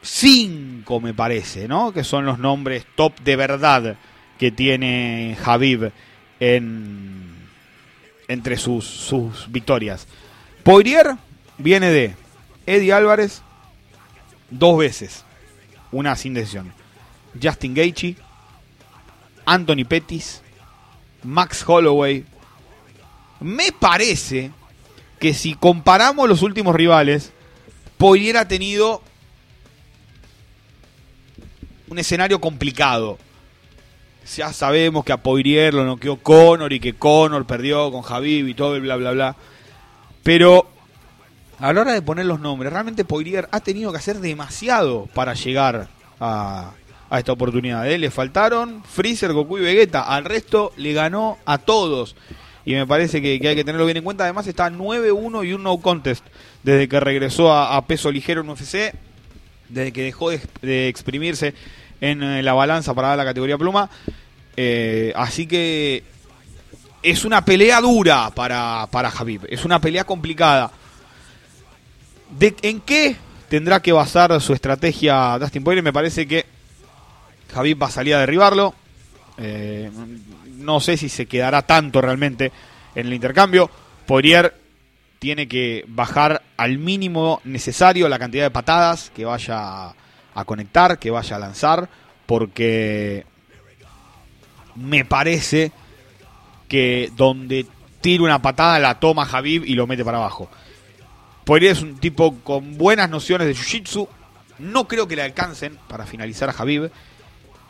Cinco, 0.00 1.00
me 1.00 1.12
parece, 1.12 1.66
¿no? 1.66 1.92
Que 1.92 2.04
son 2.04 2.24
los 2.24 2.38
nombres 2.38 2.86
top 2.94 3.18
de 3.20 3.36
verdad 3.36 3.96
que 4.38 4.52
tiene 4.52 5.36
Javib 5.42 5.92
en, 6.40 7.27
entre 8.28 8.56
sus, 8.56 8.84
sus 8.84 9.50
victorias. 9.50 10.06
Poirier 10.62 11.16
viene 11.56 11.90
de 11.90 12.14
Eddie 12.66 12.92
Álvarez 12.92 13.42
dos 14.50 14.78
veces, 14.78 15.24
una 15.90 16.14
sin 16.14 16.34
decisión. 16.34 16.72
Justin 17.42 17.74
Gaethje, 17.74 18.16
Anthony 19.46 19.84
Pettis, 19.88 20.42
Max 21.22 21.64
Holloway. 21.66 22.24
Me 23.40 23.72
parece 23.72 24.50
que 25.18 25.34
si 25.34 25.54
comparamos 25.54 26.28
los 26.28 26.42
últimos 26.42 26.74
rivales, 26.74 27.32
Poirier 27.96 28.36
ha 28.36 28.48
tenido 28.48 29.02
un 31.88 31.98
escenario 31.98 32.40
complicado. 32.40 33.18
Ya 34.36 34.52
sabemos 34.52 35.04
que 35.04 35.12
a 35.12 35.16
Poirier 35.16 35.72
lo 35.72 35.84
noqueó 35.84 36.16
Conor 36.16 36.72
y 36.72 36.80
que 36.80 36.94
Conor 36.94 37.46
perdió 37.46 37.90
con 37.90 38.02
Javib 38.02 38.46
y 38.48 38.54
todo 38.54 38.76
el 38.76 38.82
bla 38.82 38.96
bla 38.96 39.12
bla. 39.12 39.36
Pero 40.22 40.66
a 41.58 41.72
la 41.72 41.80
hora 41.80 41.92
de 41.92 42.02
poner 42.02 42.26
los 42.26 42.38
nombres, 42.38 42.72
realmente 42.72 43.04
Poirier 43.04 43.48
ha 43.50 43.60
tenido 43.60 43.90
que 43.90 43.98
hacer 43.98 44.18
demasiado 44.20 45.08
para 45.14 45.34
llegar 45.34 45.88
a, 46.20 46.72
esta 47.10 47.32
oportunidad. 47.32 47.90
¿eh? 47.90 47.96
Le 47.96 48.10
faltaron 48.10 48.84
Freezer, 48.84 49.32
Goku 49.32 49.58
y 49.58 49.62
Vegeta. 49.62 50.02
Al 50.02 50.24
resto 50.24 50.72
le 50.76 50.92
ganó 50.92 51.38
a 51.46 51.58
todos. 51.58 52.14
Y 52.64 52.74
me 52.74 52.86
parece 52.86 53.22
que, 53.22 53.40
hay 53.48 53.56
que 53.56 53.64
tenerlo 53.64 53.86
bien 53.86 53.96
en 53.96 54.04
cuenta. 54.04 54.24
Además 54.24 54.46
está 54.46 54.70
9-1 54.70 55.48
y 55.48 55.52
un 55.54 55.62
no 55.62 55.78
contest 55.78 56.24
desde 56.62 56.86
que 56.86 57.00
regresó 57.00 57.52
a, 57.52 57.80
peso 57.86 58.12
ligero 58.12 58.42
en 58.42 58.50
UFC. 58.50 58.94
Desde 59.70 59.92
que 59.92 60.02
dejó 60.02 60.30
de, 60.30 60.40
de 60.62 60.88
exprimirse 60.88 61.54
en 62.00 62.22
eh, 62.22 62.42
la 62.42 62.54
balanza 62.54 62.94
para 62.94 63.16
la 63.16 63.24
categoría 63.24 63.58
pluma. 63.58 63.88
Eh, 64.56 65.12
así 65.14 65.46
que 65.46 66.02
es 67.02 67.24
una 67.24 67.44
pelea 67.44 67.80
dura 67.80 68.30
para, 68.30 68.88
para 68.90 69.10
Javib. 69.10 69.46
Es 69.48 69.64
una 69.64 69.80
pelea 69.80 70.04
complicada. 70.04 70.70
¿De, 72.30 72.54
¿En 72.62 72.80
qué 72.80 73.16
tendrá 73.48 73.80
que 73.80 73.92
basar 73.92 74.40
su 74.40 74.52
estrategia 74.52 75.38
Dustin 75.38 75.64
Poirier? 75.64 75.84
Me 75.84 75.92
parece 75.92 76.26
que 76.26 76.44
Javib 77.52 77.82
va 77.82 77.86
a 77.86 77.90
salir 77.90 78.14
a 78.14 78.20
derribarlo. 78.20 78.74
Eh, 79.38 79.90
no 80.56 80.80
sé 80.80 80.96
si 80.96 81.08
se 81.08 81.26
quedará 81.26 81.62
tanto 81.62 82.00
realmente 82.00 82.52
en 82.94 83.06
el 83.06 83.14
intercambio. 83.14 83.70
Poirier 84.06 84.54
tiene 85.18 85.48
que 85.48 85.84
bajar 85.88 86.42
al 86.56 86.78
mínimo 86.78 87.40
necesario 87.44 88.08
la 88.08 88.18
cantidad 88.18 88.44
de 88.44 88.50
patadas 88.50 89.10
que 89.14 89.24
vaya 89.24 89.94
a 90.38 90.44
conectar, 90.44 90.98
que 90.98 91.10
vaya 91.10 91.36
a 91.36 91.38
lanzar, 91.38 91.88
porque 92.26 93.26
me 94.76 95.04
parece 95.04 95.72
que 96.68 97.10
donde 97.16 97.66
tira 98.00 98.22
una 98.22 98.40
patada 98.40 98.78
la 98.78 99.00
toma 99.00 99.24
Javib 99.24 99.64
y 99.64 99.74
lo 99.74 99.86
mete 99.86 100.04
para 100.04 100.18
abajo. 100.18 100.48
Poirier 101.44 101.72
es 101.72 101.82
un 101.82 101.96
tipo 101.96 102.36
con 102.44 102.76
buenas 102.76 103.08
nociones 103.10 103.46
de 103.46 103.54
Jiu-Jitsu. 103.54 104.06
No 104.58 104.86
creo 104.86 105.08
que 105.08 105.16
le 105.16 105.22
alcancen 105.22 105.78
para 105.88 106.04
finalizar 106.06 106.50
a 106.50 106.52
Javib. 106.52 106.90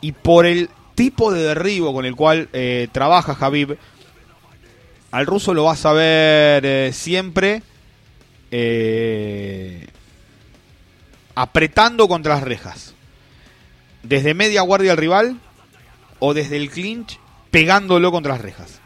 Y 0.01 0.11
por 0.11 0.45
el 0.45 0.69
tipo 0.95 1.31
de 1.31 1.43
derribo 1.43 1.93
con 1.93 2.05
el 2.05 2.15
cual 2.15 2.49
eh, 2.51 2.89
trabaja 2.91 3.35
Javib, 3.35 3.77
al 5.11 5.25
ruso 5.25 5.53
lo 5.53 5.63
vas 5.63 5.85
a 5.85 5.93
ver 5.93 6.65
eh, 6.65 6.91
siempre 6.93 7.63
eh, 8.51 9.87
apretando 11.35 12.07
contra 12.07 12.35
las 12.35 12.43
rejas. 12.43 12.93
Desde 14.03 14.33
media 14.33 14.61
guardia 14.61 14.91
al 14.91 14.97
rival 14.97 15.39
o 16.19 16.33
desde 16.33 16.57
el 16.57 16.69
clinch 16.69 17.19
pegándolo 17.51 18.11
contra 18.11 18.33
las 18.33 18.41
rejas. 18.41 18.79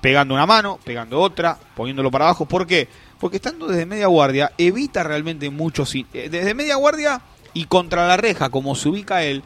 Pegando 0.00 0.34
una 0.34 0.46
mano, 0.46 0.78
pegando 0.84 1.20
otra, 1.20 1.58
poniéndolo 1.74 2.10
para 2.10 2.26
abajo. 2.26 2.46
¿Por 2.46 2.66
qué? 2.66 2.88
Porque 3.18 3.36
estando 3.36 3.66
desde 3.66 3.86
media 3.86 4.06
guardia 4.06 4.52
evita 4.56 5.02
realmente 5.02 5.50
mucho... 5.50 5.84
Desde 6.12 6.54
media 6.54 6.76
guardia 6.76 7.20
y 7.52 7.64
contra 7.64 8.06
la 8.06 8.16
reja, 8.16 8.50
como 8.50 8.74
se 8.74 8.88
ubica 8.88 9.24
él, 9.24 9.42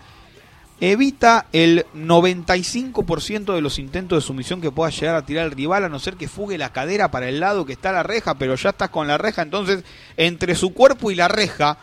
evita 0.80 1.46
el 1.52 1.86
95% 1.94 3.54
de 3.54 3.60
los 3.60 3.78
intentos 3.78 4.18
de 4.18 4.26
sumisión 4.26 4.60
que 4.60 4.72
pueda 4.72 4.90
llegar 4.90 5.14
a 5.14 5.24
tirar 5.24 5.46
el 5.46 5.52
rival, 5.52 5.84
a 5.84 5.88
no 5.88 6.00
ser 6.00 6.16
que 6.16 6.28
fugue 6.28 6.58
la 6.58 6.72
cadera 6.72 7.10
para 7.10 7.28
el 7.28 7.38
lado 7.38 7.64
que 7.64 7.72
está 7.72 7.92
la 7.92 8.02
reja, 8.02 8.34
pero 8.34 8.56
ya 8.56 8.70
estás 8.70 8.90
con 8.90 9.06
la 9.06 9.16
reja, 9.16 9.42
entonces 9.42 9.84
entre 10.16 10.56
su 10.56 10.74
cuerpo 10.74 11.12
y 11.12 11.14
la 11.14 11.28
reja 11.28 11.78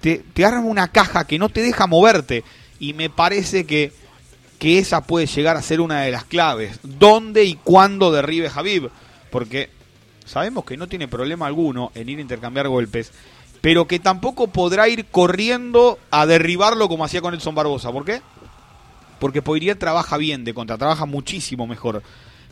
te, 0.00 0.22
te 0.32 0.44
arma 0.44 0.60
una 0.60 0.88
caja 0.88 1.26
que 1.26 1.38
no 1.38 1.48
te 1.48 1.62
deja 1.62 1.86
moverte. 1.86 2.44
Y 2.78 2.94
me 2.94 3.10
parece 3.10 3.66
que, 3.66 3.92
que 4.58 4.78
esa 4.78 5.02
puede 5.02 5.26
llegar 5.26 5.56
a 5.56 5.62
ser 5.62 5.80
una 5.80 6.02
de 6.02 6.10
las 6.10 6.24
claves. 6.24 6.78
¿Dónde 6.82 7.44
y 7.44 7.54
cuándo 7.54 8.10
derribe 8.10 8.50
Javib? 8.50 8.90
Porque 9.30 9.70
sabemos 10.24 10.64
que 10.64 10.76
no 10.76 10.88
tiene 10.88 11.08
problema 11.08 11.46
alguno 11.46 11.92
en 11.94 12.08
ir 12.08 12.18
a 12.18 12.22
intercambiar 12.22 12.68
golpes 12.68 13.12
pero 13.60 13.86
que 13.86 13.98
tampoco 13.98 14.48
podrá 14.48 14.88
ir 14.88 15.06
corriendo 15.06 15.98
a 16.10 16.26
derribarlo 16.26 16.88
como 16.88 17.04
hacía 17.04 17.20
con 17.20 17.34
Edson 17.34 17.54
Barbosa. 17.54 17.92
¿Por 17.92 18.04
qué? 18.04 18.22
Porque 19.18 19.42
Poirier 19.42 19.76
trabaja 19.76 20.16
bien 20.16 20.44
de 20.44 20.54
contra, 20.54 20.78
trabaja 20.78 21.04
muchísimo 21.04 21.66
mejor 21.66 22.02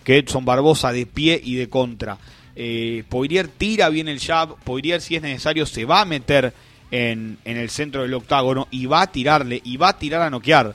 que 0.05 0.19
Edson 0.19 0.45
Barbosa 0.45 0.93
de 0.93 1.07
pie 1.07 1.41
y 1.43 1.57
de 1.57 1.69
contra. 1.69 2.19
Eh, 2.55 3.05
Poirier 3.09 3.49
tira 3.49 3.89
bien 3.89 4.09
el 4.09 4.21
jab, 4.21 4.57
Poirier 4.65 5.01
si 5.01 5.17
es 5.17 5.23
necesario 5.23 5.65
se 5.65 5.85
va 5.85 6.03
a 6.03 6.05
meter 6.05 6.53
en, 6.91 7.39
el 7.45 7.71
centro 7.71 8.03
del 8.03 8.15
octágono 8.15 8.69
y 8.71 8.87
va 8.87 9.03
a 9.03 9.13
tirarle 9.13 9.61
y 9.65 9.77
va 9.77 9.91
a 9.91 9.99
tirar 9.99 10.23
a 10.23 10.31
noquear. 10.31 10.75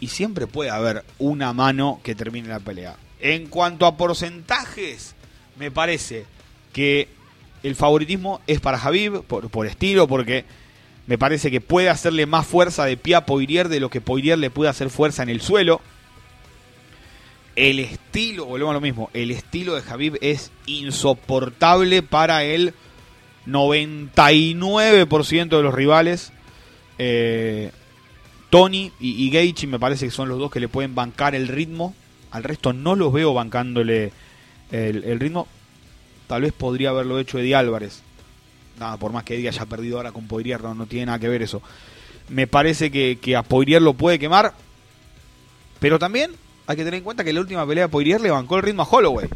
Y 0.00 0.08
siempre 0.08 0.46
puede 0.46 0.70
haber 0.70 1.04
una 1.18 1.52
mano 1.52 2.00
que 2.02 2.14
termine 2.14 2.48
la 2.48 2.60
pelea. 2.60 2.96
En 3.20 3.46
cuanto 3.46 3.86
a 3.86 3.96
porcentajes, 3.96 5.14
me 5.58 5.70
parece 5.70 6.24
que 6.72 7.08
el 7.62 7.76
favoritismo 7.76 8.40
es 8.46 8.60
para 8.60 8.78
Javib, 8.78 9.22
por, 9.24 9.66
estilo, 9.66 10.08
porque 10.08 10.46
me 11.06 11.18
parece 11.18 11.50
que 11.50 11.60
puede 11.60 11.90
hacerle 11.90 12.24
más 12.24 12.46
fuerza 12.46 12.86
de 12.86 12.96
pie 12.96 13.16
a 13.16 13.26
Poirier 13.26 13.68
de 13.68 13.80
lo 13.80 13.90
que 13.90 14.00
Poirier 14.00 14.38
le 14.38 14.50
puede 14.50 14.70
hacer 14.70 14.88
fuerza 14.88 15.22
en 15.22 15.28
el 15.28 15.42
suelo. 15.42 15.82
El 17.56 17.78
estilo, 17.78 18.46
volvemos 18.46 18.70
a 18.70 18.74
lo 18.74 18.80
mismo, 18.80 19.10
el 19.12 19.30
estilo 19.30 19.74
de 19.74 19.82
Javib 19.82 20.16
es 20.22 20.50
insoportable 20.64 22.02
para 22.02 22.44
el 22.44 22.72
99% 23.46 25.48
de 25.48 25.62
los 25.62 25.74
rivales. 25.74 26.32
Eh, 26.98 27.70
Tony 28.50 28.92
y, 29.00 29.36
y 29.36 29.66
me 29.66 29.78
parece 29.78 30.06
que 30.06 30.10
son 30.10 30.28
los 30.28 30.38
dos 30.38 30.50
que 30.50 30.60
le 30.60 30.68
pueden 30.68 30.94
bancar 30.94 31.34
el 31.34 31.48
ritmo. 31.48 31.94
Al 32.30 32.44
resto 32.44 32.72
no 32.72 32.96
los 32.96 33.12
veo 33.12 33.34
bancándole 33.34 34.12
el 34.70 35.20
ritmo. 35.20 35.48
Tal 36.30 36.42
vez 36.42 36.52
podría 36.52 36.90
haberlo 36.90 37.18
hecho 37.18 37.40
Eddie 37.40 37.56
Álvarez. 37.56 38.02
Nada, 38.78 38.96
por 38.98 39.12
más 39.12 39.24
que 39.24 39.34
Eddie 39.34 39.48
haya 39.48 39.66
perdido 39.66 39.96
ahora 39.96 40.12
con 40.12 40.28
Poirier, 40.28 40.62
no, 40.62 40.86
tiene 40.86 41.06
nada 41.06 41.18
que 41.18 41.28
ver 41.28 41.42
eso. 41.42 41.60
Me 42.28 42.46
parece 42.46 42.92
que, 42.92 43.36
a 43.36 43.42
Poirier 43.42 43.82
lo 43.82 43.94
puede 43.94 44.20
quemar. 44.20 44.54
Pero 45.80 45.98
también 45.98 46.30
hay 46.68 46.76
que 46.76 46.84
tener 46.84 46.98
en 46.98 47.04
cuenta 47.04 47.24
que 47.24 47.32
la 47.32 47.40
última 47.40 47.66
pelea 47.66 47.86
de 47.86 47.88
Poirier 47.88 48.20
le 48.20 48.30
bancó 48.30 48.56
el 48.56 48.62
ritmo 48.62 48.82
a 48.82 48.88
Holloway. 48.88 49.28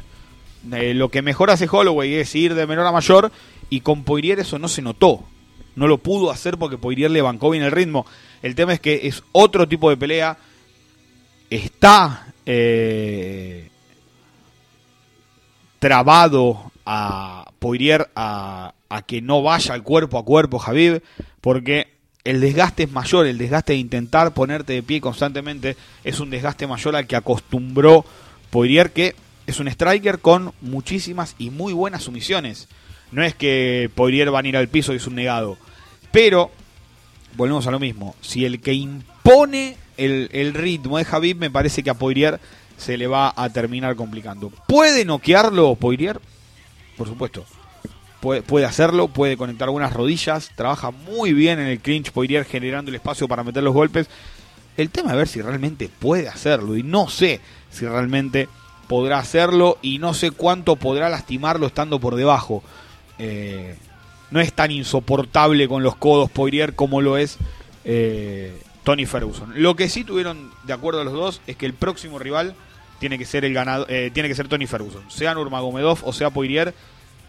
Eh, 0.73 0.95
lo 0.95 1.11
que 1.11 1.23
mejor 1.23 1.51
hace 1.51 1.69
Holloway 1.71 2.15
es 2.15 2.35
ir 2.35 2.55
de 2.55 2.67
menor 2.67 2.87
a 2.87 2.93
mayor 2.93 3.31
y 3.71 3.81
con 3.81 4.05
Poirier 4.05 4.41
eso 4.41 4.59
no 4.59 4.69
se 4.69 4.83
notó. 4.83 5.25
No 5.77 5.89
lo 5.89 5.99
pudo 5.99 6.31
hacer 6.31 6.57
porque 6.57 6.79
Poirier 6.79 7.11
le 7.11 7.23
bancó 7.23 7.51
bien 7.51 7.65
el 7.65 7.73
ritmo. 7.73 8.07
El 8.43 8.55
tema 8.55 8.73
es 8.73 8.81
que 8.81 9.07
es 9.09 9.23
otro 9.33 9.69
tipo 9.69 9.91
de 9.91 9.97
pelea. 9.97 10.39
Está 11.51 12.33
eh, 12.47 13.69
trabado 15.79 16.73
a 16.87 17.51
Poirier 17.59 18.11
a, 18.15 18.73
que 19.07 19.21
no 19.21 19.43
vaya 19.43 19.75
al 19.75 19.83
cuerpo 19.83 20.19
a 20.19 20.25
cuerpo 20.25 20.59
Javib, 20.59 21.03
porque 21.41 21.89
el 22.23 22.41
desgaste 22.41 22.85
es 22.85 22.93
mayor, 22.93 23.27
el 23.27 23.39
desgaste 23.39 23.73
de 23.73 23.81
intentar 23.81 24.33
ponerte 24.33 24.73
de 24.73 24.83
pie 24.83 25.01
constantemente 25.01 25.77
es 26.05 26.21
un 26.21 26.31
desgaste 26.31 26.67
mayor 26.67 26.97
al 26.97 27.07
que 27.07 27.17
acostumbró 27.17 28.05
Poirier, 28.51 28.93
que 28.93 29.15
es 29.47 29.61
un 29.61 29.69
striker 29.69 30.21
con 30.21 30.53
muchísimas 30.61 31.35
y 31.39 31.51
muy 31.51 31.73
buenas 31.73 32.05
sumisiones. 32.05 32.69
No 33.13 33.23
es 33.23 33.35
que 33.35 33.91
Poirier 33.95 34.35
va 34.35 34.41
a 34.41 34.47
ir 34.47 34.57
al 34.57 34.69
piso 34.69 34.93
y 34.93 34.97
es 34.97 35.07
un 35.07 35.15
negado, 35.15 35.57
pero 36.11 36.51
volvemos 37.37 37.67
a 37.67 37.71
lo 37.71 37.79
mismo. 37.79 38.15
Si 38.21 38.45
el 38.45 38.61
que 38.61 38.73
impone 38.73 39.77
el, 39.97 40.55
ritmo 40.55 40.99
es 40.99 41.07
Javib, 41.07 41.37
me 41.37 41.51
parece 41.51 41.83
que 41.83 41.91
a 41.91 41.95
Poirier 41.95 42.41
se 42.77 42.97
le 42.97 43.07
va 43.07 43.33
a 43.37 43.51
terminar 43.51 43.95
complicando. 43.97 44.51
¿Puede 44.67 45.05
noquearlo 45.05 45.75
Poirier? 45.77 46.21
por 46.97 47.09
supuesto. 47.09 47.45
Puede, 48.21 48.43
puede, 48.43 48.65
hacerlo, 48.65 49.09
puede 49.09 49.37
conectar 49.37 49.69
algunas 49.69 49.93
rodillas, 49.93 50.51
trabaja 50.55 50.91
muy 50.91 51.33
bien 51.33 51.59
en 51.59 51.67
el 51.67 51.81
clinch, 51.81 52.11
Poirier 52.11 52.45
generando 52.45 52.91
el 52.91 52.95
espacio 52.95 53.29
para 53.29 53.45
meter 53.45 53.63
los 53.63 53.75
golpes. 53.75 54.09
El 54.77 54.91
tema 54.91 55.11
es 55.11 55.17
ver 55.17 55.29
si 55.29 55.43
realmente 55.43 55.89
puede 55.89 56.29
hacerlo 56.29 56.77
y 56.77 56.83
no 56.83 57.09
sé 57.09 57.41
si 57.71 57.87
realmente 57.87 58.49
podrá 58.87 59.19
hacerlo 59.19 59.79
y 59.83 59.99
no 59.99 60.15
sé 60.15 60.31
cuánto 60.31 60.77
podrá 60.77 61.09
lastimarlo 61.09 61.67
estando 61.67 61.99
por 61.99 62.17
debajo. 62.17 62.63
Eh, 63.19 63.77
no 64.31 64.41
es 64.41 64.53
tan 64.53 64.71
insoportable 64.71 65.69
con 65.69 65.83
los 65.83 65.97
codos 65.97 66.31
Poirier 66.31 66.75
como 66.75 67.01
lo 67.01 67.17
es 67.17 67.39
eh, 67.85 68.61
Tony 68.83 69.07
Ferguson. 69.07 69.53
Lo 69.57 69.77
que 69.77 69.89
sí 69.89 70.05
tuvieron 70.05 70.51
de 70.65 70.73
acuerdo 70.73 71.05
los 71.05 71.13
dos 71.13 71.41
es 71.47 71.57
que 71.57 71.67
el 71.67 71.75
próximo 71.75 72.19
rival 72.19 72.55
tiene 72.99 73.19
que 73.19 73.25
ser 73.27 73.45
el 73.45 73.55
ganado, 73.55 73.87
eh, 73.89 74.11
tiene 74.13 74.29
que 74.29 74.35
ser 74.35 74.49
Tony 74.49 74.67
Ferguson. 74.67 75.11
Sea 75.11 75.35
Nurmagomedov 75.35 76.01
o 76.05 76.13
sea 76.13 76.31
Poirier, 76.31 76.75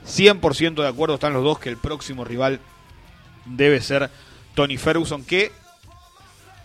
100% 0.05 0.81
de 0.81 0.87
acuerdo 0.87 1.15
están 1.15 1.33
los 1.33 1.43
dos 1.43 1.59
que 1.59 1.69
el 1.69 1.77
próximo 1.77 2.23
rival 2.23 2.59
debe 3.45 3.81
ser 3.81 4.09
Tony 4.53 4.77
Ferguson, 4.77 5.23
que 5.23 5.51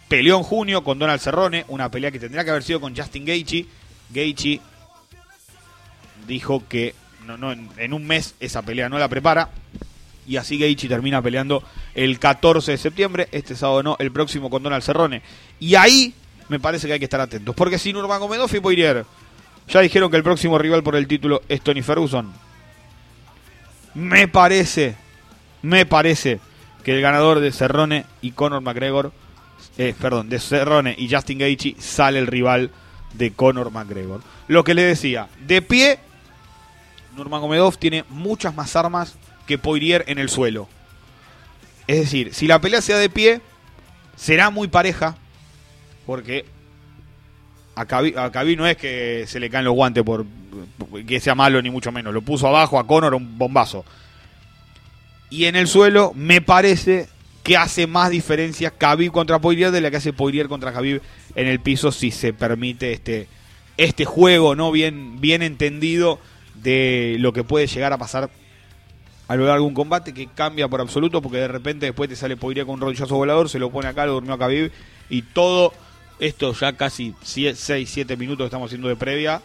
peleó 0.09 0.37
en 0.37 0.43
junio 0.43 0.83
con 0.83 0.99
Donald 0.99 1.21
Cerrone, 1.21 1.65
una 1.69 1.91
pelea 1.91 2.11
que 2.11 2.19
tendría 2.19 2.45
que 2.45 2.51
haber 2.51 2.63
sido 2.63 2.81
con 2.81 2.97
Justin 2.97 3.25
Gaethje. 3.25 3.67
Gaethje 4.11 4.61
dijo 6.31 6.63
que 6.69 6.95
en 7.77 7.93
un 7.93 8.07
mes 8.07 8.35
esa 8.41 8.63
pelea 8.63 8.89
no 8.89 8.99
la 8.99 9.09
prepara. 9.09 9.51
Y 10.27 10.37
así 10.37 10.59
Gaethje 10.59 10.89
termina 10.89 11.21
peleando 11.21 11.63
el 11.95 12.19
14 12.19 12.73
de 12.73 12.79
septiembre, 12.79 13.29
este 13.33 13.57
sábado 13.57 13.83
no, 13.83 13.97
el 13.99 14.13
próximo 14.13 14.49
con 14.49 14.63
Donald 14.63 14.83
Cerrone. 14.83 15.23
Y 15.59 15.75
ahí 15.75 16.15
me 16.49 16.61
parece 16.61 16.87
que 16.87 16.95
hay 16.95 16.99
que 16.99 17.07
estar 17.07 17.21
atentos. 17.21 17.55
Porque 17.55 17.79
si 17.79 17.93
Nurmagomedov 17.93 18.55
y 18.55 18.61
Poirier 18.61 19.05
ya 19.69 19.81
dijeron 19.81 20.11
que 20.11 20.17
el 20.17 20.23
próximo 20.23 20.57
rival 20.59 20.83
por 20.83 20.95
el 20.95 21.09
título 21.09 21.43
es 21.49 21.61
Tony 21.63 21.83
Ferguson, 21.83 22.33
me 23.95 24.29
parece, 24.29 24.95
me 25.63 25.85
parece 25.85 26.41
que 26.85 26.95
el 26.95 27.03
ganador 27.03 27.41
de 27.41 27.51
Cerrone 27.51 28.05
y 28.23 28.31
Conor 28.31 28.63
McGregor, 28.63 29.13
eh, 29.79 29.95
perdón, 30.01 30.29
de 30.29 30.39
Cerrone 30.39 30.95
y 30.97 31.13
Justin 31.13 31.39
Gaethje 31.39 31.75
sale 31.79 32.21
el 32.21 32.29
rival 32.29 32.71
de 33.15 33.33
Conor 33.33 33.73
McGregor. 33.73 34.23
Lo 34.47 34.63
que 34.63 34.75
le 34.75 34.83
decía, 34.83 35.29
de 35.47 35.61
pie, 35.63 35.99
Nurmagomedov 37.17 37.77
tiene 37.77 38.05
muchas 38.09 38.55
más 38.55 38.77
armas 38.77 39.17
que 39.47 39.59
Poirier 39.59 40.05
en 40.07 40.19
el 40.19 40.29
suelo. 40.29 40.69
Es 41.87 41.99
decir, 41.99 42.35
si 42.35 42.47
la 42.47 42.61
pelea 42.61 42.81
sea 42.81 42.99
de 42.99 43.11
pie, 43.11 43.41
será 44.17 44.51
muy 44.51 44.69
pareja, 44.69 45.17
porque 46.07 46.45
a 47.75 47.87
Khabib, 47.87 48.59
no 48.59 48.67
es 48.67 48.77
que 48.77 49.25
se 49.27 49.41
le 49.41 49.49
caen 49.49 49.65
los 49.65 49.75
guantes 49.75 50.05
por, 50.05 50.27
que 51.07 51.21
sea 51.21 51.35
malo 51.35 51.63
ni 51.63 51.71
mucho 51.71 51.93
menos. 51.93 52.13
Lo 52.13 52.23
puso 52.23 52.47
abajo 52.47 52.79
a 52.79 52.87
Conor 52.87 53.15
un 53.15 53.39
bombazo. 53.39 53.85
Y 55.31 55.45
en 55.45 55.57
el 55.57 55.67
suelo 55.67 56.13
me 56.15 56.41
parece 56.41 57.09
que 57.43 57.57
hace 57.57 57.87
más 57.87 58.11
diferencia 58.11 58.71
Khabib 58.71 59.13
contra 59.13 59.39
Poirier 59.39 59.71
de 59.71 59.81
la 59.81 59.91
que 59.91 59.97
hace 59.97 60.13
Poirier 60.13 60.49
contra 60.49 60.73
Khabib 60.73 61.01
en 61.35 61.47
el 61.47 61.61
piso 61.61 61.91
si 61.93 62.11
se 62.11 62.33
permite 62.33 62.93
este, 62.93 63.29
este 63.77 64.05
juego 64.05 64.55
no 64.55 64.71
bien, 64.73 65.21
bien 65.21 65.41
entendido 65.43 66.19
de 66.63 67.17
lo 67.19 67.33
que 67.33 67.45
puede 67.45 67.67
llegar 67.67 67.93
a 67.93 67.99
pasar 67.99 68.31
a 69.29 69.37
lo 69.37 69.47
largo 69.47 69.65
de 69.65 69.69
un 69.69 69.75
combate 69.75 70.13
que 70.13 70.27
cambia 70.27 70.67
por 70.67 70.81
absoluto 70.81 71.23
porque 71.23 71.39
de 71.39 71.49
repente 71.49 71.87
después 71.87 72.09
te 72.09 72.17
sale 72.17 72.37
Poirier 72.37 72.67
con 72.67 72.75
un 72.75 72.81
rodillazo 72.81 73.15
volador, 73.15 73.49
se 73.49 73.61
lo 73.61 73.71
pone 73.71 73.89
acá, 73.89 74.05
lo 74.05 74.15
durmió 74.15 74.35
a 74.35 74.39
Khabib 74.39 74.73
y 75.09 75.23
todo 75.23 75.73
esto 76.19 76.53
ya 76.53 76.73
casi 76.75 77.15
6, 77.23 77.57
7 77.57 78.17
minutos 78.17 78.45
que 78.45 78.47
estamos 78.47 78.67
haciendo 78.67 78.89
de 78.89 78.97
previa. 78.97 79.41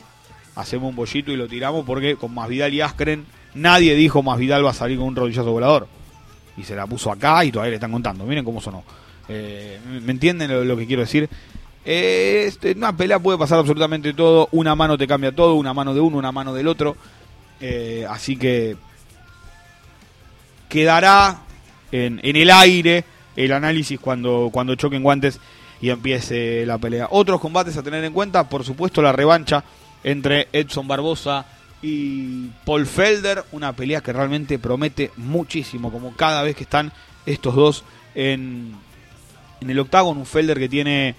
Hacemos 0.56 0.89
un 0.89 0.95
bollito 0.95 1.32
y 1.32 1.38
lo 1.38 1.47
tiramos 1.47 1.86
porque 1.86 2.15
con 2.15 2.34
Más 2.34 2.49
Vidal 2.49 2.73
y 2.73 2.82
Askren 2.82 3.25
nadie 3.54 3.95
dijo 3.95 4.21
Más 4.23 4.38
Vidal 4.38 4.65
va 4.65 4.71
a 4.71 4.73
salir 4.73 4.97
con 4.97 5.08
un 5.08 5.15
rodillazo 5.15 5.51
volador. 5.51 5.88
Y 6.58 6.63
se 6.63 6.75
la 6.75 6.88
puso 6.88 7.12
acá 7.12 7.43
y 7.45 7.51
todavía 7.51 7.71
le 7.71 7.75
están 7.75 7.91
contando. 7.91 8.25
Miren 8.25 8.43
cómo 8.43 8.62
sonó. 8.62 8.84
Eh, 9.28 9.80
¿Me 10.04 10.12
entienden 10.12 10.67
lo, 10.67 10.78
que 10.78 10.86
quiero 10.86 11.01
decir? 11.01 11.30
Este, 11.86 12.71
una 12.71 12.98
pelea 12.98 13.19
puede 13.19 13.38
pasar 13.38 13.60
absolutamente 13.60 14.13
todo. 14.13 14.50
Una 14.52 14.76
mano 14.76 14.98
te 14.98 15.08
cambia 15.08 15.32
todo. 15.32 15.54
Una 15.56 15.74
mano 15.74 15.93
de 15.93 16.00
uno, 16.00 16.17
una 16.17 16.32
mano 16.32 16.54
del 16.54 16.67
otro. 16.67 16.98
Eh, 17.62 18.06
así 18.10 18.36
que 18.36 18.76
quedará 20.67 21.41
en, 21.91 22.19
el 22.24 22.52
aire 22.52 23.06
el 23.36 23.52
análisis 23.52 24.00
cuando, 24.00 24.50
cuando 24.52 24.76
choquen 24.76 25.04
guantes 25.04 25.39
y 25.82 25.89
empiece 25.89 26.65
la 26.65 26.78
pelea. 26.78 27.08
Otros 27.12 27.39
combates 27.39 27.78
a 27.78 27.84
tener 27.84 28.04
en 28.04 28.13
cuenta, 28.13 28.50
por 28.50 28.63
supuesto, 28.63 29.02
la 29.02 29.12
revancha 29.12 29.63
entre 30.04 30.48
Edson 30.52 30.88
Barbosa 30.88 31.45
y 31.82 32.48
Paul 32.65 32.86
Felder, 32.86 33.43
una 33.52 33.74
pelea 33.74 34.02
que 34.02 34.13
realmente 34.13 34.58
promete 34.58 35.12
muchísimo, 35.17 35.91
como 35.91 36.15
cada 36.15 36.43
vez 36.43 36.56
que 36.56 36.63
están 36.63 36.91
estos 37.26 37.56
dos 37.56 37.84
en, 38.15 38.76
En 39.62 39.69
el 39.69 39.80
octágono, 39.80 40.21
un 40.21 40.26
Felder 40.26 40.58
que 40.58 40.69
tiene 40.69 41.15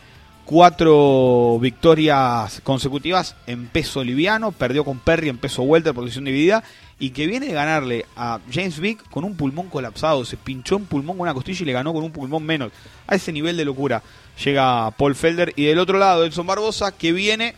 cuatro 0.46 1.58
victorias 1.60 2.60
consecutivas 2.62 3.34
en 3.46 3.66
peso 3.66 4.02
liviano, 4.02 4.52
perdió 4.52 4.84
con 4.84 5.00
Perry 5.00 5.28
en 5.28 5.38
peso 5.38 5.62
welter 5.62 5.92
por 5.92 6.04
decisión 6.04 6.24
dividida 6.24 6.62
y 6.98 7.10
que 7.10 7.26
viene 7.26 7.48
de 7.48 7.52
ganarle 7.52 8.06
a 8.16 8.40
James 8.50 8.78
Vick 8.78 9.10
con 9.10 9.24
un 9.24 9.36
pulmón 9.36 9.68
colapsado, 9.68 10.24
se 10.24 10.36
pinchó 10.36 10.76
un 10.76 10.86
pulmón 10.86 11.16
con 11.16 11.24
una 11.24 11.34
costilla 11.34 11.62
y 11.62 11.66
le 11.66 11.72
ganó 11.72 11.92
con 11.92 12.04
un 12.04 12.12
pulmón 12.12 12.44
menos. 12.44 12.72
A 13.06 13.16
ese 13.16 13.32
nivel 13.32 13.56
de 13.56 13.64
locura 13.64 14.02
llega 14.42 14.90
Paul 14.92 15.14
Felder 15.14 15.52
y 15.56 15.64
del 15.64 15.80
otro 15.80 15.98
lado 15.98 16.24
Edson 16.24 16.46
Barbosa 16.46 16.92
que 16.92 17.12
viene 17.12 17.54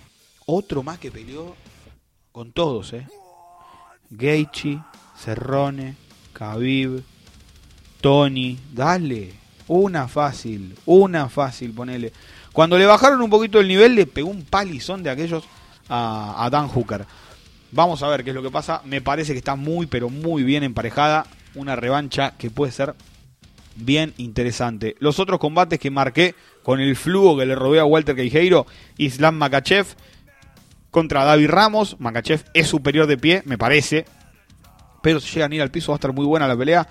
otro 0.46 0.82
más 0.82 0.98
que 0.98 1.10
peleó 1.10 1.54
con 2.32 2.52
todos, 2.52 2.94
eh. 2.94 3.06
Gaethje, 4.10 4.80
Cerrone, 5.16 5.94
Khabib, 6.32 7.02
Tony, 8.00 8.58
dale, 8.72 9.34
una 9.68 10.08
fácil, 10.08 10.76
una 10.86 11.28
fácil, 11.28 11.72
ponele. 11.72 12.12
Cuando 12.52 12.76
le 12.76 12.86
bajaron 12.86 13.22
un 13.22 13.30
poquito 13.30 13.60
el 13.60 13.68
nivel, 13.68 13.94
le 13.94 14.06
pegó 14.06 14.28
un 14.30 14.42
palizón 14.42 15.02
de 15.02 15.10
aquellos 15.10 15.44
a, 15.88 16.48
Dan 16.50 16.68
Hooker. 16.68 17.06
Vamos 17.70 18.02
a 18.02 18.08
ver 18.08 18.24
qué 18.24 18.30
es 18.30 18.36
lo 18.36 18.42
que 18.42 18.50
pasa. 18.50 18.82
Me 18.84 19.00
parece 19.00 19.32
que 19.32 19.38
está 19.38 19.54
muy, 19.54 19.86
pero 19.86 20.08
muy 20.08 20.42
bien 20.42 20.64
emparejada. 20.64 21.26
Una 21.54 21.76
revancha 21.76 22.34
que 22.38 22.50
puede 22.50 22.72
ser 22.72 22.94
bien 23.76 24.14
interesante. 24.16 24.96
Los 24.98 25.18
otros 25.18 25.38
combates 25.38 25.78
que 25.78 25.90
marqué 25.90 26.34
con 26.62 26.80
el 26.80 26.96
flujo 26.96 27.36
que 27.36 27.46
le 27.46 27.54
robé 27.54 27.78
a 27.78 27.84
Walter 27.84 28.16
Queijeiro, 28.16 28.66
Islam 28.96 29.36
Makachev 29.36 29.86
contra 30.90 31.24
David 31.24 31.50
Ramos. 31.50 31.96
Makachev 32.00 32.44
es 32.54 32.66
superior 32.66 33.06
de 33.06 33.18
pie, 33.18 33.42
me 33.44 33.58
parece. 33.58 34.06
Pero 35.02 35.20
si 35.20 35.34
llegan 35.34 35.52
a 35.52 35.54
ir 35.54 35.62
al 35.62 35.70
piso 35.70 35.92
va 35.92 35.96
a 35.96 35.98
estar 35.98 36.12
muy 36.12 36.24
buena 36.24 36.48
la 36.48 36.56
pelea. 36.56 36.88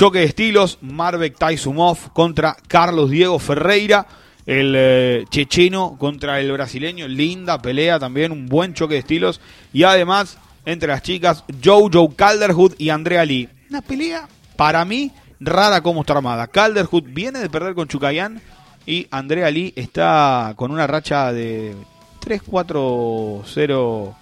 Choque 0.00 0.20
de 0.20 0.24
estilos, 0.24 0.78
Marbek 0.80 1.36
Taisumov 1.36 2.14
contra 2.14 2.56
Carlos 2.68 3.10
Diego 3.10 3.38
Ferreira 3.38 4.06
el 4.46 4.74
eh, 4.74 5.26
checheno 5.28 5.98
contra 5.98 6.40
el 6.40 6.50
brasileño, 6.50 7.06
linda 7.06 7.60
pelea 7.60 7.98
también, 7.98 8.32
un 8.32 8.46
buen 8.46 8.72
choque 8.72 8.94
de 8.94 9.00
estilos. 9.00 9.42
Y 9.74 9.82
además, 9.82 10.38
entre 10.64 10.88
las 10.88 11.02
chicas, 11.02 11.44
Jojo 11.62 12.16
Calderwood 12.16 12.76
y 12.78 12.88
Andrea 12.88 13.26
Lee. 13.26 13.50
Una 13.68 13.82
pelea, 13.82 14.26
para 14.56 14.86
mí, 14.86 15.12
rara 15.38 15.82
como 15.82 16.00
está 16.00 16.14
armada. 16.14 16.46
Calderwood 16.46 17.04
viene 17.08 17.40
de 17.40 17.50
perder 17.50 17.74
con 17.74 17.86
Chucayán 17.86 18.40
y 18.86 19.06
Andrea 19.10 19.50
Lee 19.50 19.74
está 19.76 20.54
con 20.56 20.70
una 20.70 20.86
racha 20.86 21.30
de 21.30 21.76
3-4-0 22.22 24.14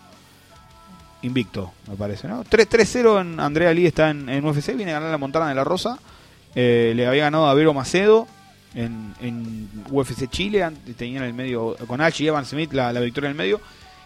invicto, 1.22 1.72
me 1.88 1.96
parece, 1.96 2.28
¿no? 2.28 2.44
3-0 2.44 3.20
en 3.20 3.40
Andrea 3.40 3.72
Lee 3.72 3.86
está 3.86 4.10
en, 4.10 4.44
UFC, 4.44 4.76
viene 4.76 4.92
a 4.92 4.94
ganar 4.94 5.10
la 5.10 5.18
Montana 5.18 5.48
de 5.48 5.54
la 5.54 5.64
Rosa. 5.64 5.98
Eh, 6.54 6.92
le 6.94 7.06
había 7.06 7.24
ganado 7.24 7.46
a 7.46 7.54
Vero 7.54 7.74
Macedo 7.74 8.26
en, 8.74 9.68
UFC 9.90 10.28
Chile, 10.28 10.68
tenían 10.96 11.22
en 11.22 11.28
el 11.28 11.34
medio 11.34 11.76
con 11.86 12.00
Ash 12.00 12.22
y 12.22 12.26
Evan 12.26 12.44
Smith 12.44 12.72
la, 12.72 12.92
victoria 12.92 13.28
en 13.28 13.32
el 13.32 13.38
medio. 13.38 13.60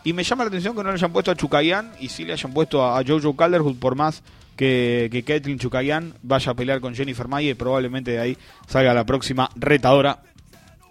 Y 0.04 0.12
me 0.12 0.24
llama 0.24 0.44
la 0.44 0.48
atención 0.48 0.74
que 0.74 0.82
no 0.82 0.88
le 0.88 0.94
hayan 0.94 1.12
puesto 1.12 1.30
a 1.30 1.36
Chukayan 1.36 1.92
y 2.00 2.08
sí 2.08 2.24
le 2.24 2.32
hayan 2.32 2.52
puesto 2.52 2.84
a, 2.84 3.02
Jojo 3.06 3.36
Calderwood 3.36 3.76
por 3.76 3.94
más 3.94 4.22
que, 4.56 5.08
que 5.12 5.22
Kathleen 5.22 5.58
Chukayan 5.58 6.14
vaya 6.22 6.52
a 6.52 6.54
pelear 6.54 6.80
con 6.80 6.94
Jennifer 6.94 7.28
Mayer 7.28 7.52
y 7.52 7.54
probablemente 7.54 8.12
de 8.12 8.18
ahí 8.18 8.38
salga 8.66 8.94
la 8.94 9.04
próxima 9.04 9.48
retadora 9.54 10.22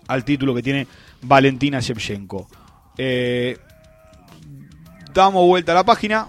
al 0.07 0.23
título 0.23 0.55
que 0.55 0.63
tiene 0.63 0.87
Valentina 1.21 1.79
Shevchenko. 1.79 2.47
Eh, 2.97 3.57
damos 5.13 5.45
vuelta 5.45 5.71
a 5.71 5.75
la 5.75 5.83
página 5.83 6.27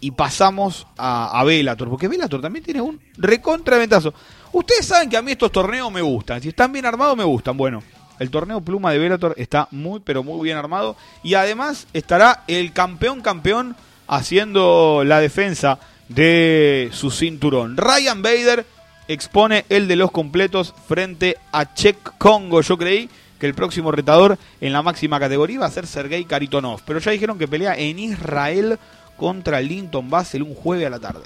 y 0.00 0.10
pasamos 0.10 0.86
a, 0.96 1.38
a 1.38 1.44
Bellator, 1.44 1.88
porque 1.88 2.08
Bellator 2.08 2.40
también 2.40 2.64
tiene 2.64 2.80
un 2.80 3.00
recontraventazo. 3.16 4.14
Ustedes 4.52 4.86
saben 4.86 5.08
que 5.08 5.16
a 5.16 5.22
mí 5.22 5.32
estos 5.32 5.52
torneos 5.52 5.92
me 5.92 6.00
gustan. 6.00 6.40
Si 6.40 6.48
están 6.48 6.72
bien 6.72 6.86
armados, 6.86 7.16
me 7.16 7.24
gustan. 7.24 7.56
Bueno, 7.56 7.82
el 8.18 8.30
torneo 8.30 8.60
Pluma 8.60 8.92
de 8.92 8.98
Bellator 8.98 9.34
está 9.36 9.68
muy, 9.70 10.00
pero 10.00 10.22
muy 10.22 10.44
bien 10.44 10.56
armado. 10.56 10.96
Y 11.22 11.34
además 11.34 11.86
estará 11.92 12.44
el 12.48 12.72
campeón 12.72 13.20
campeón 13.22 13.76
haciendo 14.08 15.04
la 15.04 15.20
defensa 15.20 15.78
de 16.08 16.90
su 16.92 17.10
cinturón. 17.10 17.76
Ryan 17.76 18.22
Bader 18.22 18.66
expone 19.08 19.64
el 19.68 19.88
de 19.88 19.96
los 19.96 20.10
completos 20.10 20.74
frente 20.86 21.38
a 21.52 21.72
Czech 21.72 21.96
Congo. 22.18 22.60
Yo 22.60 22.76
creí 22.76 23.08
que 23.40 23.46
el 23.46 23.54
próximo 23.54 23.90
retador 23.90 24.38
en 24.60 24.72
la 24.72 24.82
máxima 24.82 25.18
categoría 25.18 25.54
iba 25.56 25.66
a 25.66 25.70
ser 25.70 25.86
Sergei 25.86 26.24
Karitonov. 26.24 26.82
Pero 26.86 27.00
ya 27.00 27.10
dijeron 27.10 27.38
que 27.38 27.48
pelea 27.48 27.74
en 27.76 27.98
Israel 27.98 28.78
contra 29.16 29.60
Linton 29.60 30.10
Basel 30.10 30.42
un 30.42 30.54
jueves 30.54 30.86
a 30.86 30.90
la 30.90 31.00
tarde. 31.00 31.24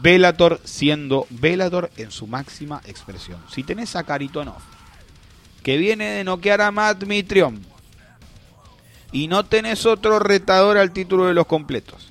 Velator 0.00 0.60
siendo 0.64 1.26
Velator 1.30 1.90
en 1.96 2.10
su 2.10 2.26
máxima 2.26 2.80
expresión. 2.86 3.38
Si 3.52 3.62
tenés 3.62 3.94
a 3.94 4.02
Karitonov, 4.02 4.62
que 5.62 5.76
viene 5.76 6.06
de 6.06 6.24
noquear 6.24 6.60
a 6.62 6.72
Matt 6.72 7.04
Mitrion, 7.04 7.64
y 9.12 9.28
no 9.28 9.44
tenés 9.44 9.86
otro 9.86 10.18
retador 10.18 10.76
al 10.76 10.90
título 10.90 11.26
de 11.26 11.34
los 11.34 11.46
completos, 11.46 12.10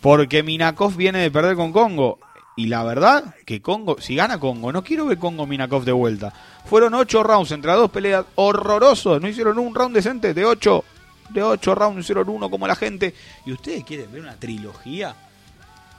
porque 0.00 0.42
Minakov 0.42 0.96
viene 0.96 1.18
de 1.18 1.30
perder 1.30 1.56
con 1.56 1.72
Congo, 1.72 2.18
y 2.56 2.66
la 2.66 2.82
verdad 2.82 3.34
que 3.44 3.60
Congo, 3.60 4.00
si 4.00 4.16
gana 4.16 4.40
Congo, 4.40 4.72
no 4.72 4.82
quiero 4.82 5.06
ver 5.06 5.18
Congo 5.18 5.46
Minakov 5.46 5.84
de 5.84 5.92
vuelta. 5.92 6.32
Fueron 6.64 6.94
ocho 6.94 7.22
rounds 7.22 7.52
entre 7.52 7.72
dos 7.72 7.90
peleas 7.90 8.24
horrorosos, 8.34 9.20
no 9.20 9.28
hicieron 9.28 9.58
un 9.58 9.74
round 9.74 9.94
decente 9.94 10.34
de 10.34 10.44
ocho, 10.44 10.84
de 11.28 11.42
ocho 11.42 11.74
rounds 11.74 12.00
hicieron 12.00 12.28
uno 12.28 12.50
como 12.50 12.66
la 12.66 12.74
gente. 12.74 13.14
¿Y 13.44 13.52
ustedes 13.52 13.84
quieren 13.84 14.10
ver 14.10 14.22
una 14.22 14.36
trilogía? 14.36 15.14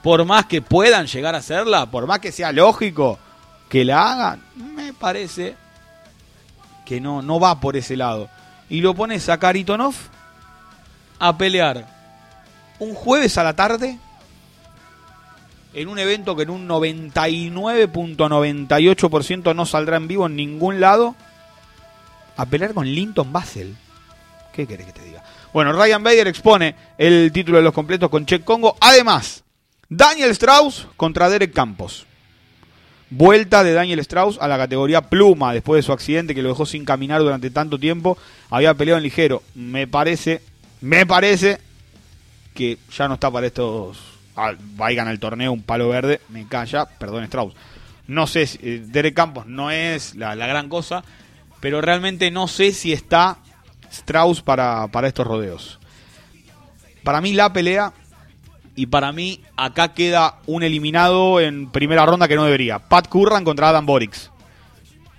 por 0.02 0.24
más 0.24 0.46
que 0.46 0.62
puedan 0.62 1.06
llegar 1.06 1.34
a 1.34 1.38
hacerla, 1.38 1.86
por 1.86 2.06
más 2.06 2.20
que 2.20 2.32
sea 2.32 2.52
lógico 2.52 3.18
que 3.68 3.84
la 3.84 4.12
hagan, 4.12 4.42
me 4.56 4.92
parece 4.92 5.56
que 6.86 7.00
no, 7.00 7.20
no 7.20 7.38
va 7.38 7.60
por 7.60 7.76
ese 7.76 7.96
lado. 7.96 8.28
Y 8.70 8.80
lo 8.80 8.94
pones 8.94 9.28
a 9.28 9.38
Karitonov 9.38 9.94
a 11.18 11.36
pelear 11.36 11.86
un 12.78 12.94
jueves 12.94 13.36
a 13.38 13.44
la 13.44 13.54
tarde 13.54 13.98
en 15.74 15.88
un 15.88 15.98
evento 15.98 16.36
que 16.36 16.44
en 16.44 16.50
un 16.50 16.68
99.98% 16.68 19.54
no 19.54 19.66
saldrá 19.66 19.96
en 19.96 20.06
vivo 20.08 20.26
en 20.26 20.36
ningún 20.36 20.80
lado, 20.80 21.14
a 22.36 22.46
pelear 22.46 22.74
con 22.74 22.86
Linton 22.86 23.32
Basel. 23.32 23.76
¿Qué 24.52 24.66
querés 24.66 24.86
que 24.86 24.92
te 24.92 25.04
diga? 25.04 25.22
Bueno, 25.52 25.72
Ryan 25.72 26.02
Bader 26.02 26.28
expone 26.28 26.74
el 26.96 27.32
título 27.32 27.58
de 27.58 27.64
los 27.64 27.72
completos 27.72 28.10
con 28.10 28.26
Che 28.26 28.40
Congo. 28.40 28.76
Además, 28.80 29.44
Daniel 29.88 30.30
Strauss 30.30 30.86
contra 30.96 31.28
Derek 31.28 31.52
Campos. 31.52 32.06
Vuelta 33.10 33.64
de 33.64 33.72
Daniel 33.72 34.00
Strauss 34.00 34.38
a 34.40 34.48
la 34.48 34.58
categoría 34.58 35.00
pluma 35.00 35.54
después 35.54 35.78
de 35.78 35.86
su 35.86 35.92
accidente 35.92 36.34
que 36.34 36.42
lo 36.42 36.50
dejó 36.50 36.66
sin 36.66 36.84
caminar 36.84 37.20
durante 37.20 37.50
tanto 37.50 37.78
tiempo. 37.78 38.18
Había 38.50 38.74
peleado 38.74 38.98
en 38.98 39.04
ligero. 39.04 39.42
Me 39.54 39.86
parece, 39.86 40.42
me 40.80 41.06
parece 41.06 41.58
que 42.54 42.76
ya 42.94 43.08
no 43.08 43.14
está 43.14 43.30
para 43.30 43.46
estos. 43.46 44.17
Ah, 44.38 44.54
vayan 44.76 45.08
al 45.08 45.18
torneo 45.18 45.52
un 45.52 45.62
palo 45.62 45.88
verde. 45.88 46.20
Me 46.28 46.46
calla, 46.46 46.86
perdón 46.86 47.24
Strauss. 47.24 47.54
No 48.06 48.26
sé, 48.26 48.46
si, 48.46 48.58
eh, 48.62 48.82
Derek 48.86 49.14
Campos 49.14 49.46
no 49.46 49.70
es 49.70 50.14
la, 50.14 50.34
gran 50.34 50.68
cosa, 50.68 51.02
pero 51.60 51.80
realmente 51.80 52.30
no 52.30 52.48
sé 52.48 52.72
si 52.72 52.92
está 52.92 53.38
Strauss 53.90 54.40
para, 54.40 54.86
para 54.88 55.08
estos 55.08 55.26
rodeos. 55.26 55.78
Para 57.02 57.20
mí 57.20 57.32
la 57.32 57.52
pelea 57.52 57.92
y 58.78 58.86
para 58.86 59.10
mí, 59.10 59.40
acá 59.56 59.92
queda 59.92 60.36
un 60.46 60.62
eliminado 60.62 61.40
en 61.40 61.68
primera 61.68 62.06
ronda 62.06 62.28
que 62.28 62.36
no 62.36 62.44
debería. 62.44 62.78
Pat 62.78 63.08
Curran 63.08 63.42
contra 63.42 63.70
Adam 63.70 63.84
Borix. 63.84 64.30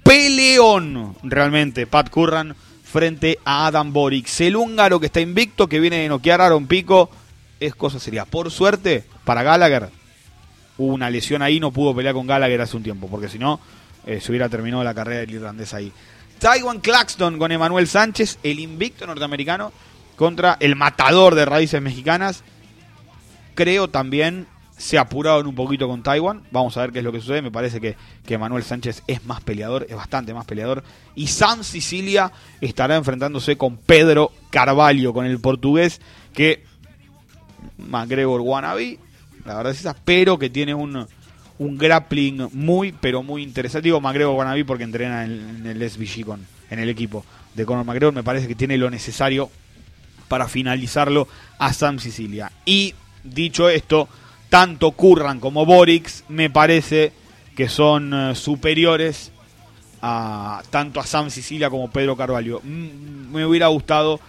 Peleón, 0.02 1.18
realmente, 1.24 1.86
Pat 1.86 2.10
Curran 2.10 2.56
frente 2.86 3.38
a 3.44 3.68
Adam 3.68 3.92
Borix. 3.92 4.40
El 4.40 4.56
húngaro 4.56 5.02
que 5.02 5.08
está 5.08 5.20
invicto, 5.20 5.68
que 5.68 5.82
viene 5.82 5.98
de 5.98 6.08
noquear 6.08 6.40
a 6.40 6.46
Aaron 6.46 6.68
Pico, 6.68 7.10
es 7.60 7.76
cosa 7.76 8.00
seria. 8.00 8.26
Por 8.26 8.52
suerte, 8.52 9.04
para 9.24 9.44
Gallagher, 9.44 9.90
hubo 10.78 10.94
una 10.94 11.10
lesión 11.10 11.42
ahí, 11.42 11.60
no 11.60 11.72
pudo 11.72 11.96
pelear 11.96 12.14
con 12.14 12.28
Gallagher 12.28 12.62
hace 12.62 12.78
un 12.78 12.84
tiempo, 12.84 13.08
porque 13.08 13.30
si 13.30 13.40
no, 13.40 13.60
eh, 14.06 14.20
se 14.22 14.32
hubiera 14.32 14.50
terminado 14.50 14.84
la 14.84 14.94
carrera 14.94 15.22
del 15.22 15.32
irlandés 15.32 15.74
ahí. 15.74 15.92
Taiwan 16.40 16.80
Claxton 16.80 17.38
con 17.38 17.52
Emanuel 17.52 17.88
Sánchez, 17.88 18.40
el 18.44 18.60
invicto 18.60 19.06
norteamericano, 19.06 19.72
contra 20.16 20.58
el 20.60 20.76
matador 20.76 21.36
de 21.36 21.46
raíces 21.46 21.82
mexicanas 21.82 22.44
creo 23.60 23.90
también 23.90 24.48
se 24.78 24.98
apuraron 24.98 25.46
un 25.46 25.54
poquito 25.54 25.86
con 25.86 26.02
Taiwan. 26.02 26.44
Vamos 26.50 26.78
a 26.78 26.82
ver 26.82 26.94
qué 26.94 27.00
es 27.00 27.04
lo 27.04 27.12
que 27.12 27.20
sucede. 27.20 27.42
Me 27.42 27.52
parece 27.52 27.82
que, 27.82 27.98
que 28.26 28.38
Manuel 28.38 28.64
Sánchez 28.64 29.04
es 29.06 29.26
más 29.26 29.42
peleador, 29.42 29.86
es 29.90 29.98
bastante 29.98 30.34
más 30.34 30.46
peleador. 30.46 30.82
Y 31.14 31.28
Sam 31.28 31.66
Sicilia 31.66 32.32
estará 32.62 32.96
enfrentándose 32.96 33.58
con 33.58 33.76
Pedro 33.76 34.32
Carvalho, 34.50 35.14
con 35.14 35.26
el 35.26 35.42
portugués, 35.42 36.00
que 36.34 36.64
McGregor 37.78 38.42
wannabe, 38.42 39.00
la 39.46 39.56
verdad 39.56 39.72
es 39.74 39.80
esa, 39.80 39.96
pero 39.96 40.38
que 40.38 40.50
tiene 40.50 40.74
un, 40.74 41.08
un 41.60 41.78
grappling 41.78 42.50
muy, 42.54 42.92
pero 42.92 43.22
muy 43.22 43.44
interesante. 43.44 43.88
Digo 43.88 44.02
McGregor 44.02 44.36
wannabe 44.36 44.66
porque 44.66 44.84
entrena 44.84 45.26
en, 45.26 45.66
el 45.66 45.90
SBG 45.90 46.26
con, 46.26 46.46
en 46.70 46.80
el 46.80 46.90
equipo 46.90 47.24
de 47.54 47.66
Conor 47.66 47.86
McGregor. 47.86 48.14
Me 48.14 48.24
parece 48.24 48.48
que 48.48 48.56
tiene 48.56 48.78
lo 48.78 48.90
necesario 48.90 49.50
para 50.28 50.48
finalizarlo 50.48 51.28
a 51.58 51.74
Sam 51.74 52.00
Sicilia. 52.00 52.52
Y 52.66 52.96
dicho 53.24 53.70
esto, 53.70 54.08
tanto 54.50 54.92
Curran 54.92 55.40
como 55.40 55.66
Borix 55.66 56.24
me 56.30 56.50
parece 56.50 57.12
que 57.56 57.68
son 57.68 58.14
eh, 58.14 58.36
superiores 58.36 59.32
a 60.02 60.62
tanto 60.70 61.02
a 61.02 61.06
Sam 61.06 61.30
Sicilia 61.30 61.70
como 61.70 61.92
Pedro 61.92 62.16
Carvalho. 62.16 62.62
Mm, 62.64 63.34
Me 63.34 63.46
hubiera 63.46 63.68
gustado 63.68 64.20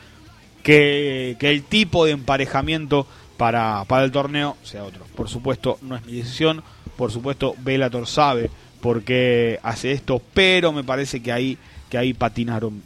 que 0.62 1.36
el 1.40 1.62
tipo 1.62 2.04
de 2.04 2.12
emparejamiento 2.12 3.06
para, 3.40 3.86
para 3.86 4.04
el 4.04 4.12
torneo 4.12 4.58
sea 4.62 4.84
otro. 4.84 5.06
Por 5.16 5.30
supuesto, 5.30 5.78
no 5.80 5.96
es 5.96 6.04
mi 6.04 6.12
decisión. 6.12 6.62
Por 6.94 7.10
supuesto, 7.10 7.54
Bellator 7.60 8.06
sabe 8.06 8.50
por 8.82 9.02
qué 9.02 9.58
hace 9.62 9.92
esto, 9.92 10.20
pero 10.34 10.72
me 10.72 10.84
parece 10.84 11.22
que 11.22 11.32
ahí, 11.32 11.56
que 11.88 11.96
ahí 11.96 12.12
patinaron. 12.12 12.82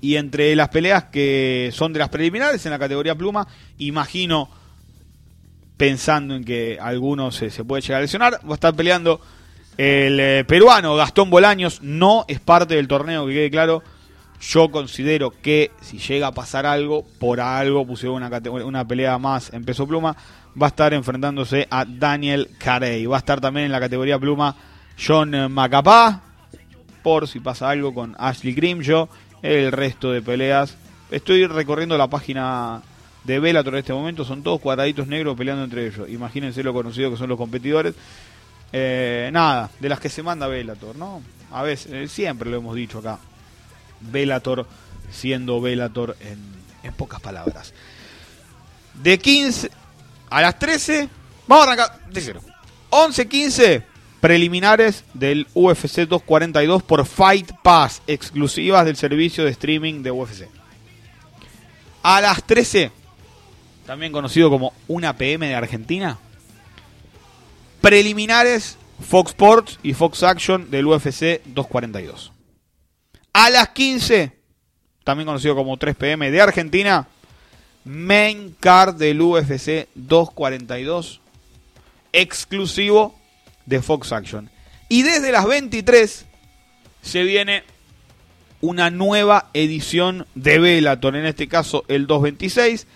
Y 0.00 0.16
entre 0.16 0.56
las 0.56 0.70
peleas 0.70 1.04
que 1.04 1.68
son 1.74 1.92
de 1.92 1.98
las 1.98 2.08
preliminares 2.08 2.64
en 2.64 2.70
la 2.70 2.78
categoría 2.78 3.14
pluma, 3.14 3.46
imagino, 3.76 4.48
pensando 5.76 6.34
en 6.34 6.44
que 6.44 6.78
alguno 6.80 7.30
se, 7.30 7.50
se 7.50 7.62
puede 7.62 7.82
llegar 7.82 7.98
a 7.98 8.02
lesionar, 8.02 8.40
va 8.46 8.52
a 8.52 8.54
estar 8.54 8.74
peleando 8.74 9.20
el 9.76 10.18
eh, 10.18 10.44
peruano 10.48 10.96
Gastón 10.96 11.28
Bolaños. 11.28 11.82
No 11.82 12.24
es 12.28 12.40
parte 12.40 12.76
del 12.76 12.88
torneo, 12.88 13.26
que 13.26 13.34
quede 13.34 13.50
claro. 13.50 13.82
Yo 14.40 14.70
considero 14.70 15.30
que 15.30 15.70
si 15.80 15.98
llega 15.98 16.28
a 16.28 16.32
pasar 16.32 16.66
algo, 16.66 17.04
por 17.18 17.40
algo 17.40 17.86
pusieron 17.86 18.22
una, 18.22 18.40
una 18.64 18.86
pelea 18.86 19.18
más 19.18 19.52
en 19.52 19.64
peso 19.64 19.86
pluma, 19.86 20.16
va 20.60 20.66
a 20.66 20.68
estar 20.68 20.92
enfrentándose 20.94 21.66
a 21.70 21.84
Daniel 21.84 22.50
Carey. 22.58 23.06
Va 23.06 23.16
a 23.16 23.18
estar 23.18 23.40
también 23.40 23.66
en 23.66 23.72
la 23.72 23.80
categoría 23.80 24.18
pluma 24.18 24.56
John 24.98 25.52
Macapá, 25.52 26.22
por 27.02 27.28
si 27.28 27.40
pasa 27.40 27.70
algo 27.70 27.94
con 27.94 28.14
Ashley 28.18 28.54
Grimshaw. 28.54 29.08
El 29.42 29.70
resto 29.70 30.10
de 30.10 30.22
peleas. 30.22 30.76
Estoy 31.10 31.46
recorriendo 31.46 31.96
la 31.96 32.08
página 32.08 32.82
de 33.22 33.38
Bellator 33.38 33.74
en 33.74 33.78
este 33.80 33.92
momento. 33.92 34.24
Son 34.24 34.42
todos 34.42 34.60
cuadraditos 34.60 35.06
negros 35.06 35.36
peleando 35.36 35.64
entre 35.64 35.86
ellos. 35.86 36.08
Imagínense 36.08 36.62
lo 36.62 36.72
conocido 36.72 37.10
que 37.10 37.16
son 37.16 37.28
los 37.28 37.38
competidores. 37.38 37.94
Eh, 38.72 39.30
nada, 39.32 39.70
de 39.78 39.88
las 39.88 40.00
que 40.00 40.08
se 40.08 40.22
manda 40.22 40.48
Bellator, 40.48 40.96
¿no? 40.96 41.22
A 41.52 41.62
veces, 41.62 41.92
eh, 41.92 42.08
siempre 42.08 42.50
lo 42.50 42.56
hemos 42.56 42.74
dicho 42.74 42.98
acá. 42.98 43.18
Bellator 44.00 44.66
siendo 45.10 45.60
Bellator 45.60 46.16
en, 46.20 46.38
en 46.82 46.94
pocas 46.94 47.20
palabras. 47.20 47.72
De 48.94 49.18
15 49.18 49.70
a 50.30 50.40
las 50.40 50.58
13, 50.58 51.08
vamos 51.46 51.66
a 51.66 51.72
arrancar 51.72 52.10
de 52.10 52.20
cero. 52.20 52.40
11-15, 52.90 53.82
preliminares 54.20 55.04
del 55.14 55.46
UFC 55.54 56.06
242 56.06 56.82
por 56.82 57.04
Fight 57.06 57.52
Pass, 57.62 58.02
exclusivas 58.06 58.84
del 58.84 58.96
servicio 58.96 59.44
de 59.44 59.50
streaming 59.50 60.02
de 60.02 60.10
UFC. 60.10 60.48
A 62.02 62.20
las 62.20 62.42
13, 62.44 62.90
también 63.84 64.12
conocido 64.12 64.48
como 64.50 64.72
una 64.88 65.16
PM 65.16 65.46
de 65.46 65.54
Argentina, 65.54 66.18
preliminares 67.80 68.78
Fox 69.00 69.30
Sports 69.30 69.78
y 69.82 69.92
Fox 69.92 70.22
Action 70.22 70.70
del 70.70 70.86
UFC 70.86 71.42
242. 71.44 72.32
A 73.38 73.50
las 73.50 73.68
15, 73.68 74.32
también 75.04 75.26
conocido 75.26 75.54
como 75.54 75.76
3 75.76 75.94
PM 75.94 76.30
de 76.30 76.40
Argentina, 76.40 77.06
main 77.84 78.56
card 78.58 78.94
del 78.94 79.20
UFC 79.20 79.88
242, 79.94 81.20
exclusivo 82.14 83.14
de 83.66 83.82
Fox 83.82 84.12
Action. 84.12 84.48
Y 84.88 85.02
desde 85.02 85.32
las 85.32 85.46
23 85.46 86.24
se 87.02 87.22
viene 87.24 87.64
una 88.62 88.88
nueva 88.88 89.50
edición 89.52 90.26
de 90.34 90.58
Bellator, 90.58 91.14
en 91.14 91.26
este 91.26 91.46
caso 91.46 91.84
el 91.88 92.06
226, 92.06 92.86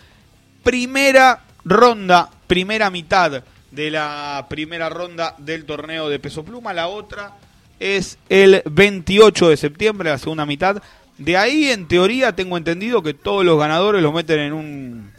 primera 0.63 1.45
ronda, 1.67 2.31
primera 2.47 2.89
mitad 2.89 3.45
de 3.71 3.91
la 3.91 4.47
primera 4.49 4.89
ronda 4.89 5.35
del 5.37 5.67
torneo 5.67 6.09
de 6.09 6.19
peso 6.19 6.47
pluma, 6.47 6.73
la 6.73 6.89
otra 6.89 7.37
es 7.81 8.19
el 8.29 8.63
28 8.71 9.49
de 9.49 9.57
septiembre, 9.57 10.11
la 10.11 10.19
segunda 10.19 10.47
mitad. 10.47 10.81
De 11.19 11.37
ahí, 11.37 11.67
en 11.67 11.89
teoría, 11.89 12.35
tengo 12.37 12.57
entendido 12.57 13.03
que 13.03 13.13
todos 13.15 13.45
los 13.45 13.59
ganadores 13.59 14.03
los 14.03 14.15
meten 14.15 14.39
en 14.41 14.53
un 14.53 15.11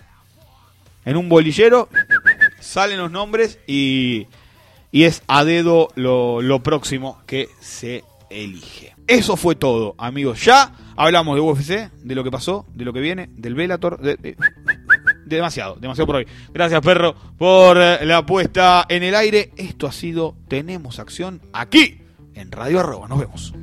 en 1.04 1.18
un 1.18 1.30
bolillero, 1.30 1.90
salen 2.60 3.00
los 3.00 3.12
nombres 3.12 3.58
y, 3.66 4.28
y 4.92 5.04
es 5.04 5.24
a 5.28 5.44
dedo 5.44 5.88
lo, 5.96 6.44
lo 6.44 6.62
próximo 6.62 7.20
que 7.26 7.50
se 7.60 8.04
elige. 8.30 8.94
Eso 9.08 9.36
fue 9.36 9.56
todo, 9.56 9.96
amigos. 9.98 10.46
Ya 10.46 10.72
hablamos 10.96 11.36
de 11.36 11.42
UFC, 11.42 11.92
de 12.04 12.16
lo 12.16 12.24
que 12.24 12.30
pasó, 12.30 12.68
de 12.76 12.86
lo 12.86 12.94
que 12.94 13.00
viene, 13.00 13.30
del 13.36 13.56
Bellator, 13.56 14.00
de- 14.00 14.16
de- 14.16 14.38
demasiado, 15.26 15.76
demasiado 15.76 16.06
por 16.06 16.18
hoy. 16.18 16.28
Gracias, 16.54 16.82
perro, 16.82 17.16
por 17.38 17.78
eh, 17.80 18.06
la 18.06 18.24
puesta 18.26 18.86
en 18.88 19.02
el 19.02 19.16
aire. 19.16 19.52
Esto 19.58 19.88
ha 19.88 19.92
sido 19.92 20.36
Tenemos 20.48 21.00
Acción 21.00 21.42
aquí 21.52 22.01
en 22.36 22.52
Radio 22.52 22.80
Arroba. 22.80 23.08
Nos 23.08 23.20
vemos. 23.20 23.54